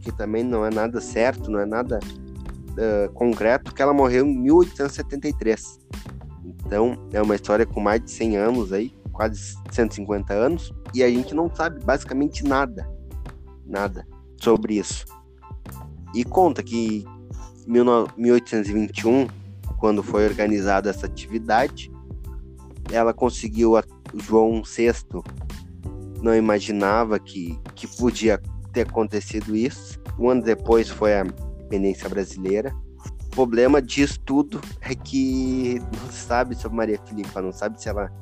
que 0.00 0.12
também 0.12 0.44
não 0.44 0.64
é 0.64 0.70
nada 0.70 1.00
certo, 1.00 1.50
não 1.50 1.58
é 1.58 1.66
nada 1.66 1.98
uh, 1.98 3.12
concreto, 3.14 3.74
que 3.74 3.82
ela 3.82 3.92
morreu 3.92 4.24
em 4.26 4.38
1873. 4.38 5.82
Então, 6.64 6.96
é 7.12 7.20
uma 7.20 7.34
história 7.34 7.66
com 7.66 7.80
mais 7.80 8.02
de 8.02 8.10
100 8.10 8.36
anos 8.36 8.72
aí, 8.72 8.94
quase 9.12 9.56
150 9.70 10.32
anos, 10.32 10.72
e 10.94 11.02
a 11.02 11.08
gente 11.08 11.34
não 11.34 11.54
sabe 11.54 11.84
basicamente 11.84 12.44
nada, 12.44 12.88
nada 13.66 14.06
sobre 14.40 14.78
isso. 14.78 15.04
E 16.14 16.24
conta 16.24 16.62
que 16.62 17.04
1821, 17.66 19.26
quando 19.78 20.02
foi 20.02 20.26
organizada 20.26 20.90
essa 20.90 21.06
atividade, 21.06 21.90
ela 22.90 23.12
conseguiu 23.12 23.76
a 23.76 23.84
João 24.14 24.62
VI 24.62 24.92
não 26.22 26.34
imaginava 26.34 27.18
que, 27.18 27.58
que 27.74 27.86
podia 27.86 28.40
ter 28.72 28.82
acontecido 28.82 29.56
isso. 29.56 30.00
Um 30.18 30.30
ano 30.30 30.42
depois 30.42 30.88
foi 30.88 31.14
a 31.14 31.24
independência 31.24 32.08
brasileira. 32.08 32.74
O 33.32 33.34
problema 33.34 33.80
disso 33.80 34.20
tudo 34.20 34.60
é 34.82 34.94
que 34.94 35.80
não 35.80 36.10
se 36.10 36.20
sabe 36.20 36.54
sobre 36.54 36.76
Maria 36.76 37.00
Filipa, 37.06 37.40
não 37.40 37.50
sabe 37.50 37.80
se 37.80 37.88
ela 37.88 38.12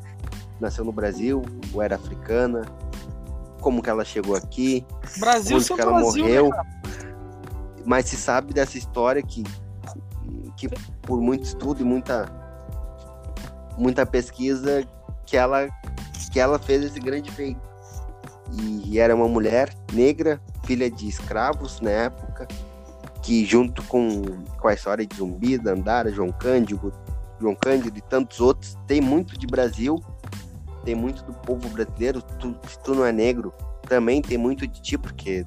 nasceu 0.61 0.85
no 0.85 0.93
Brasil 0.93 1.43
ou 1.75 1.83
era 1.83 1.97
africana, 1.97 2.63
como 3.61 3.83
que 3.83 3.91
ela 3.91 4.05
chegou 4.05 4.37
aqui, 4.37 4.87
Brasil 5.19 5.57
onde 5.57 5.67
que 5.67 5.81
ela 5.81 5.95
Brasil, 5.95 6.25
morreu. 6.25 6.49
Né, 6.51 6.63
mas 7.85 8.07
se 8.07 8.17
sabe 8.17 8.55
dessa 8.55 8.79
história 8.79 9.21
que, 9.21 9.43
que 10.57 10.69
por 11.03 11.21
muito 11.21 11.43
estudo 11.43 11.81
e 11.81 11.85
muita, 11.85 12.31
muita 13.77 14.07
pesquisa 14.07 14.87
que 15.27 15.37
ela, 15.37 15.69
que 16.31 16.39
ela 16.39 16.57
fez 16.57 16.85
esse 16.85 17.01
grande 17.01 17.33
feito. 17.33 17.69
E, 18.53 18.93
e 18.93 18.99
era 19.01 19.13
uma 19.13 19.27
mulher 19.27 19.75
negra, 19.93 20.41
filha 20.65 20.89
de 20.89 21.09
escravos 21.09 21.81
na 21.81 21.91
época, 21.91 22.47
que 23.31 23.45
junto 23.45 23.81
com, 23.85 24.23
com 24.59 24.67
a 24.67 24.75
história 24.75 25.07
de 25.07 25.17
Zumbi, 25.17 25.57
Dandara, 25.57 26.11
João 26.11 26.33
Cândido, 26.33 26.93
João 27.41 27.55
Cândido 27.55 27.97
e 27.97 28.01
tantos 28.01 28.41
outros, 28.41 28.77
tem 28.89 29.01
muito 29.01 29.39
de 29.39 29.47
Brasil, 29.47 30.03
tem 30.85 30.97
muito 30.97 31.23
do 31.23 31.33
povo 31.33 31.69
brasileiro. 31.69 32.21
Tu, 32.41 32.57
se 32.67 32.83
tu 32.83 32.93
não 32.93 33.07
é 33.07 33.13
negro, 33.13 33.55
também 33.89 34.21
tem 34.21 34.37
muito 34.37 34.67
de 34.67 34.83
ti, 34.83 34.99
porque 34.99 35.47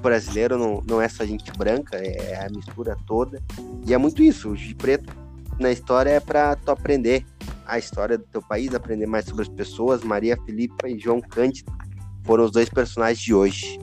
brasileiro 0.00 0.56
não, 0.56 0.80
não 0.88 1.02
é 1.02 1.08
só 1.08 1.24
gente 1.24 1.50
branca, 1.58 1.96
é 1.96 2.46
a 2.46 2.48
mistura 2.48 2.96
toda. 3.04 3.42
E 3.84 3.92
é 3.92 3.98
muito 3.98 4.22
isso, 4.22 4.50
o 4.50 4.56
de 4.56 4.72
preto 4.72 5.12
na 5.58 5.72
história 5.72 6.10
é 6.10 6.20
para 6.20 6.54
tu 6.54 6.70
aprender 6.70 7.26
a 7.66 7.76
história 7.80 8.16
do 8.16 8.24
teu 8.26 8.42
país, 8.42 8.72
aprender 8.72 9.06
mais 9.06 9.24
sobre 9.24 9.42
as 9.42 9.48
pessoas. 9.48 10.04
Maria 10.04 10.38
Filipa 10.46 10.88
e 10.88 11.00
João 11.00 11.20
Cândido 11.20 11.72
foram 12.24 12.44
os 12.44 12.50
dois 12.50 12.68
personagens 12.68 13.20
de 13.20 13.34
hoje. 13.34 13.78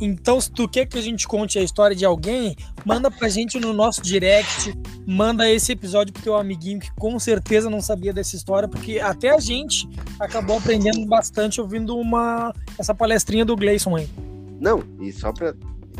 Então, 0.00 0.40
se 0.40 0.50
tu 0.50 0.68
quer 0.68 0.86
que 0.86 0.98
a 0.98 1.02
gente 1.02 1.26
conte 1.26 1.58
a 1.58 1.62
história 1.62 1.94
de 1.94 2.04
alguém, 2.04 2.56
manda 2.84 3.10
pra 3.10 3.28
gente 3.28 3.58
no 3.60 3.72
nosso 3.72 4.02
direct, 4.02 4.76
manda 5.06 5.48
esse 5.48 5.72
episódio 5.72 6.12
pro 6.12 6.22
teu 6.22 6.36
amiguinho 6.36 6.80
que 6.80 6.92
com 6.94 7.18
certeza 7.18 7.70
não 7.70 7.80
sabia 7.80 8.12
dessa 8.12 8.34
história, 8.34 8.68
porque 8.68 8.98
até 8.98 9.30
a 9.30 9.38
gente 9.38 9.88
acabou 10.18 10.58
aprendendo 10.58 11.06
bastante 11.06 11.60
ouvindo 11.60 11.96
uma 11.96 12.52
essa 12.78 12.94
palestrinha 12.94 13.44
do 13.44 13.56
Gleison 13.56 13.96
aí. 13.96 14.08
Não, 14.60 14.82
e 15.00 15.12
só 15.12 15.32
pra. 15.32 15.54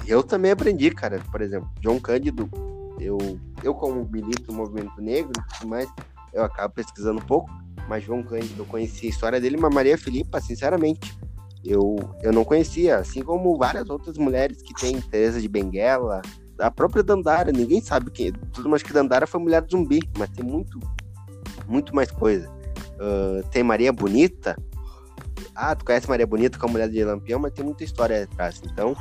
Eu 0.06 0.22
também 0.22 0.50
aprendi, 0.50 0.90
cara. 0.90 1.20
Por 1.30 1.40
exemplo, 1.40 1.70
João 1.80 2.00
Cândido, 2.00 2.50
eu, 2.98 3.18
eu 3.62 3.74
como 3.74 4.08
milito 4.10 4.42
do 4.42 4.52
movimento 4.52 5.00
negro 5.00 5.32
mas 5.64 5.88
eu 6.32 6.42
acabo 6.42 6.74
pesquisando 6.74 7.20
um 7.20 7.24
pouco, 7.24 7.48
mas 7.88 8.02
João 8.02 8.22
Cândido, 8.22 8.62
eu 8.62 8.66
conheci 8.66 9.06
a 9.06 9.10
história 9.10 9.40
dele, 9.40 9.56
mas 9.56 9.72
Maria 9.72 9.96
Filipa, 9.96 10.40
sinceramente, 10.40 11.16
eu, 11.64 11.96
eu 12.22 12.32
não 12.32 12.44
conhecia, 12.44 12.98
assim 12.98 13.22
como 13.22 13.56
várias 13.56 13.88
outras 13.88 14.18
mulheres 14.18 14.62
que 14.62 14.74
têm 14.74 15.00
Teresa 15.00 15.40
de 15.40 15.48
Benguela, 15.48 16.20
a 16.58 16.70
própria 16.70 17.02
Dandara, 17.02 17.50
ninguém 17.50 17.80
sabe 17.80 18.10
quem. 18.10 18.32
Tudo 18.52 18.68
mais 18.68 18.82
que 18.82 18.92
Dandara 18.92 19.26
foi 19.26 19.40
mulher 19.40 19.64
zumbi, 19.70 20.00
mas 20.16 20.30
tem 20.30 20.44
muito, 20.44 20.78
muito 21.66 21.94
mais 21.94 22.10
coisa. 22.10 22.48
Uh, 22.94 23.42
tem 23.50 23.62
Maria 23.62 23.92
Bonita, 23.92 24.56
ah, 25.54 25.74
tu 25.74 25.84
conhece 25.84 26.08
Maria 26.08 26.26
Bonita 26.26 26.58
com 26.58 26.66
a 26.66 26.68
mulher 26.68 26.88
de 26.88 27.04
Lampião, 27.04 27.38
mas 27.38 27.52
tem 27.52 27.64
muita 27.64 27.84
história 27.84 28.24
atrás, 28.24 28.60
então. 28.64 28.96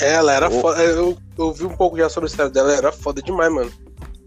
É, 0.00 0.14
ela 0.14 0.32
era 0.32 0.48
ou... 0.48 0.60
foda. 0.60 0.82
Eu, 0.82 1.18
ouvi 1.36 1.64
um 1.64 1.76
pouco 1.76 1.96
já 1.96 2.08
sobre 2.08 2.28
a 2.28 2.30
história 2.30 2.52
dela, 2.52 2.72
era 2.72 2.92
foda 2.92 3.20
demais, 3.20 3.52
mano. 3.52 3.72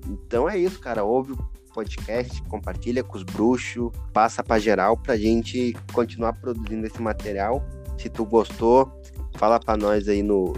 Então 0.06 0.50
é 0.50 0.58
isso, 0.58 0.80
cara. 0.80 1.04
Ouve 1.04 1.36
podcast, 1.72 2.42
compartilha 2.44 3.04
com 3.04 3.18
os 3.18 3.24
bruxos, 3.24 3.92
passa 4.14 4.44
pra 4.44 4.60
geral 4.60 4.98
pra 4.98 5.18
gente 5.18 5.76
continuar 5.94 6.34
produzindo 6.34 6.86
esse 6.86 7.02
material. 7.02 7.64
Se 7.98 8.10
tu 8.10 8.26
gostou, 8.26 8.92
fala 9.38 9.60
pra 9.60 9.78
nós 9.78 10.08
aí 10.08 10.22
no, 10.22 10.56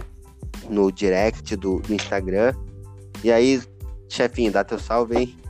no 0.68 0.90
direct 0.90 1.56
do, 1.56 1.80
do 1.80 1.94
Instagram. 1.94 2.54
E 3.22 3.30
aí, 3.30 3.62
chefinho, 4.08 4.52
dá 4.52 4.64
teu 4.64 4.78
salve 4.78 5.16
aí. 5.16 5.43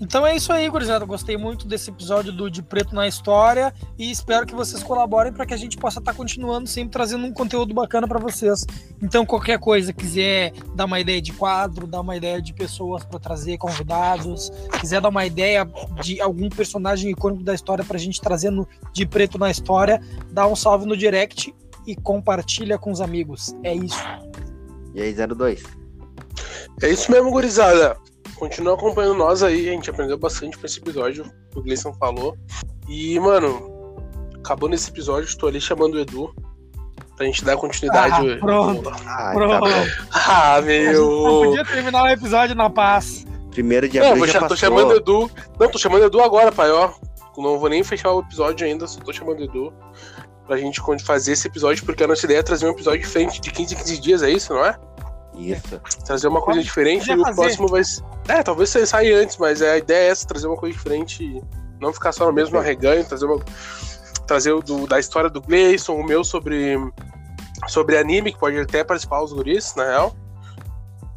Então 0.00 0.26
é 0.26 0.34
isso 0.34 0.52
aí, 0.52 0.68
gurizada. 0.68 1.04
Gostei 1.04 1.36
muito 1.36 1.66
desse 1.68 1.90
episódio 1.90 2.32
do 2.32 2.50
De 2.50 2.62
Preto 2.62 2.94
na 2.94 3.06
História 3.06 3.72
e 3.96 4.10
espero 4.10 4.46
que 4.46 4.54
vocês 4.54 4.82
colaborem 4.82 5.32
para 5.32 5.46
que 5.46 5.54
a 5.54 5.56
gente 5.56 5.76
possa 5.76 6.00
estar 6.00 6.12
tá 6.12 6.16
continuando 6.16 6.68
sempre 6.68 6.92
trazendo 6.92 7.24
um 7.24 7.32
conteúdo 7.32 7.72
bacana 7.72 8.08
para 8.08 8.18
vocês. 8.18 8.66
Então, 9.00 9.24
qualquer 9.24 9.58
coisa, 9.58 9.92
quiser 9.92 10.52
dar 10.74 10.86
uma 10.86 10.98
ideia 10.98 11.22
de 11.22 11.32
quadro, 11.32 11.86
dar 11.86 12.00
uma 12.00 12.16
ideia 12.16 12.42
de 12.42 12.52
pessoas 12.52 13.04
para 13.04 13.20
trazer 13.20 13.56
convidados, 13.56 14.50
quiser 14.80 15.00
dar 15.00 15.08
uma 15.08 15.24
ideia 15.24 15.68
de 16.02 16.20
algum 16.20 16.48
personagem 16.48 17.10
icônico 17.10 17.44
da 17.44 17.54
história 17.54 17.84
para 17.84 17.96
a 17.96 18.00
gente 18.00 18.20
trazer 18.20 18.50
no 18.50 18.66
De 18.92 19.06
Preto 19.06 19.38
na 19.38 19.50
História, 19.50 20.00
dá 20.30 20.46
um 20.46 20.56
salve 20.56 20.86
no 20.86 20.96
direct 20.96 21.54
e 21.86 21.94
compartilha 21.94 22.78
com 22.78 22.90
os 22.90 23.00
amigos. 23.00 23.54
É 23.62 23.74
isso. 23.74 24.02
E 24.92 25.00
aí, 25.00 25.14
02? 25.14 25.62
É 26.82 26.90
isso 26.90 27.12
mesmo, 27.12 27.30
gurizada 27.30 27.96
continua 28.34 28.74
acompanhando 28.74 29.14
nós 29.14 29.42
aí, 29.42 29.68
a 29.68 29.72
gente 29.72 29.88
aprendeu 29.90 30.18
bastante 30.18 30.58
com 30.58 30.66
esse 30.66 30.78
episódio, 30.78 31.24
que 31.50 31.58
o 31.58 31.62
Gleison 31.62 31.92
falou. 31.94 32.36
E, 32.88 33.18
mano, 33.20 33.96
acabou 34.36 34.68
nesse 34.68 34.90
episódio, 34.90 35.26
estou 35.26 35.48
ali 35.48 35.60
chamando 35.60 35.94
o 35.94 36.00
Edu 36.00 36.34
pra 37.16 37.26
gente 37.26 37.44
dar 37.44 37.56
continuidade. 37.56 38.32
Ah, 38.32 38.38
pronto. 38.38 38.92
Ah, 39.06 39.30
pronto. 39.34 39.70
Tá 40.10 40.56
ah, 40.56 40.60
meu. 40.62 41.10
não 41.10 41.42
podia 41.44 41.64
terminar 41.64 42.02
o 42.02 42.08
episódio 42.08 42.54
na 42.54 42.68
paz. 42.68 43.24
Primeiro 43.50 43.88
de 43.88 43.98
abril. 43.98 44.16
Não, 44.16 44.26
já 44.26 44.46
tô 44.46 44.56
chamando 44.56 44.90
o 44.90 44.96
Edu. 44.96 45.30
Não, 45.58 45.70
tô 45.70 45.78
chamando 45.78 46.02
o 46.02 46.06
Edu 46.06 46.20
agora, 46.20 46.50
pai, 46.50 46.70
ó. 46.70 46.90
Não 47.36 47.58
vou 47.58 47.68
nem 47.68 47.82
fechar 47.82 48.12
o 48.12 48.20
episódio 48.20 48.66
ainda, 48.66 48.86
só 48.86 49.00
tô 49.00 49.12
chamando 49.12 49.40
o 49.40 49.44
Edu. 49.44 49.72
pra 50.46 50.56
gente 50.56 50.80
fazer 51.04 51.32
esse 51.32 51.46
episódio, 51.46 51.84
porque 51.84 52.04
a 52.04 52.08
nossa 52.08 52.24
ideia 52.26 52.38
é 52.38 52.42
trazer 52.42 52.66
um 52.66 52.70
episódio 52.70 53.00
diferente 53.00 53.40
de 53.40 53.50
15 53.50 53.74
em 53.74 53.78
15 53.78 54.00
dias, 54.00 54.22
é 54.22 54.30
isso, 54.30 54.52
não 54.52 54.64
é? 54.64 54.78
Isso. 55.36 55.80
Trazer 56.04 56.28
uma 56.28 56.40
coisa 56.40 56.62
diferente 56.62 57.10
e 57.10 57.14
o 57.16 57.22
fazer. 57.22 57.34
próximo 57.34 57.68
vai. 57.68 57.82
É, 58.28 58.42
talvez 58.42 58.70
você 58.70 58.86
saia 58.86 59.18
antes, 59.18 59.36
mas 59.36 59.60
a 59.62 59.76
ideia 59.78 60.08
é 60.08 60.10
essa, 60.10 60.26
trazer 60.26 60.46
uma 60.46 60.56
coisa 60.56 60.76
diferente 60.76 61.24
e 61.24 61.42
não 61.80 61.92
ficar 61.92 62.12
só 62.12 62.26
no 62.26 62.32
mesmo 62.32 62.58
arreganho, 62.58 63.04
trazer 63.04 63.26
uma. 63.26 63.40
Trazer 64.26 64.52
o 64.52 64.62
do- 64.62 64.86
da 64.86 64.98
história 64.98 65.28
do 65.28 65.40
Gleison, 65.40 65.94
o 65.96 66.04
meu 66.04 66.24
sobre. 66.24 66.76
Sobre 67.68 67.96
anime, 67.96 68.32
que 68.32 68.38
pode 68.38 68.58
até 68.58 68.84
participar 68.84 69.22
os 69.22 69.32
guris, 69.32 69.74
na 69.74 69.84
real. 69.84 70.14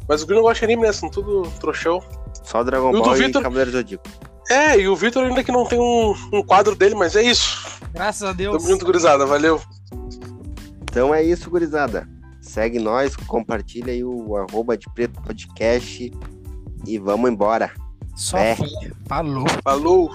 Mas 0.08 0.22
o 0.22 0.26
Guri 0.26 0.36
não 0.36 0.42
gosta 0.42 0.60
de 0.66 0.72
anime, 0.72 0.86
né? 0.86 0.92
São 0.92 1.10
tudo 1.10 1.42
trouxão. 1.60 2.02
Só 2.42 2.64
Dragon 2.64 2.96
E 2.96 2.98
Ball 2.98 3.16
e 3.16 3.18
Vitor? 3.26 3.42
Cavaleiro 3.42 3.70
Zodíaco. 3.70 4.04
É, 4.50 4.78
e 4.78 4.88
o 4.88 4.96
Vitor 4.96 5.24
ainda 5.26 5.44
que 5.44 5.52
não 5.52 5.66
tem 5.66 5.78
um, 5.78 6.14
um 6.32 6.42
quadro 6.42 6.74
dele, 6.74 6.94
mas 6.94 7.14
é 7.16 7.22
isso. 7.22 7.78
Graças 7.92 8.22
a 8.22 8.32
Deus. 8.32 8.56
Tamo 8.56 8.68
junto, 8.70 8.86
gurizada. 8.86 9.26
Valeu. 9.26 9.60
Então 10.82 11.14
é 11.14 11.22
isso, 11.22 11.50
gurizada. 11.50 12.08
Segue 12.48 12.78
nós, 12.78 13.14
compartilha 13.14 13.92
aí 13.92 14.02
o 14.02 14.34
arroba 14.34 14.74
de 14.74 14.88
preto 14.94 15.20
podcast 15.20 16.10
e 16.86 16.98
vamos 16.98 17.30
embora. 17.30 17.70
Só 18.16 18.38
É. 18.38 18.56
Falou. 19.06 19.44
Falou. 19.62 20.10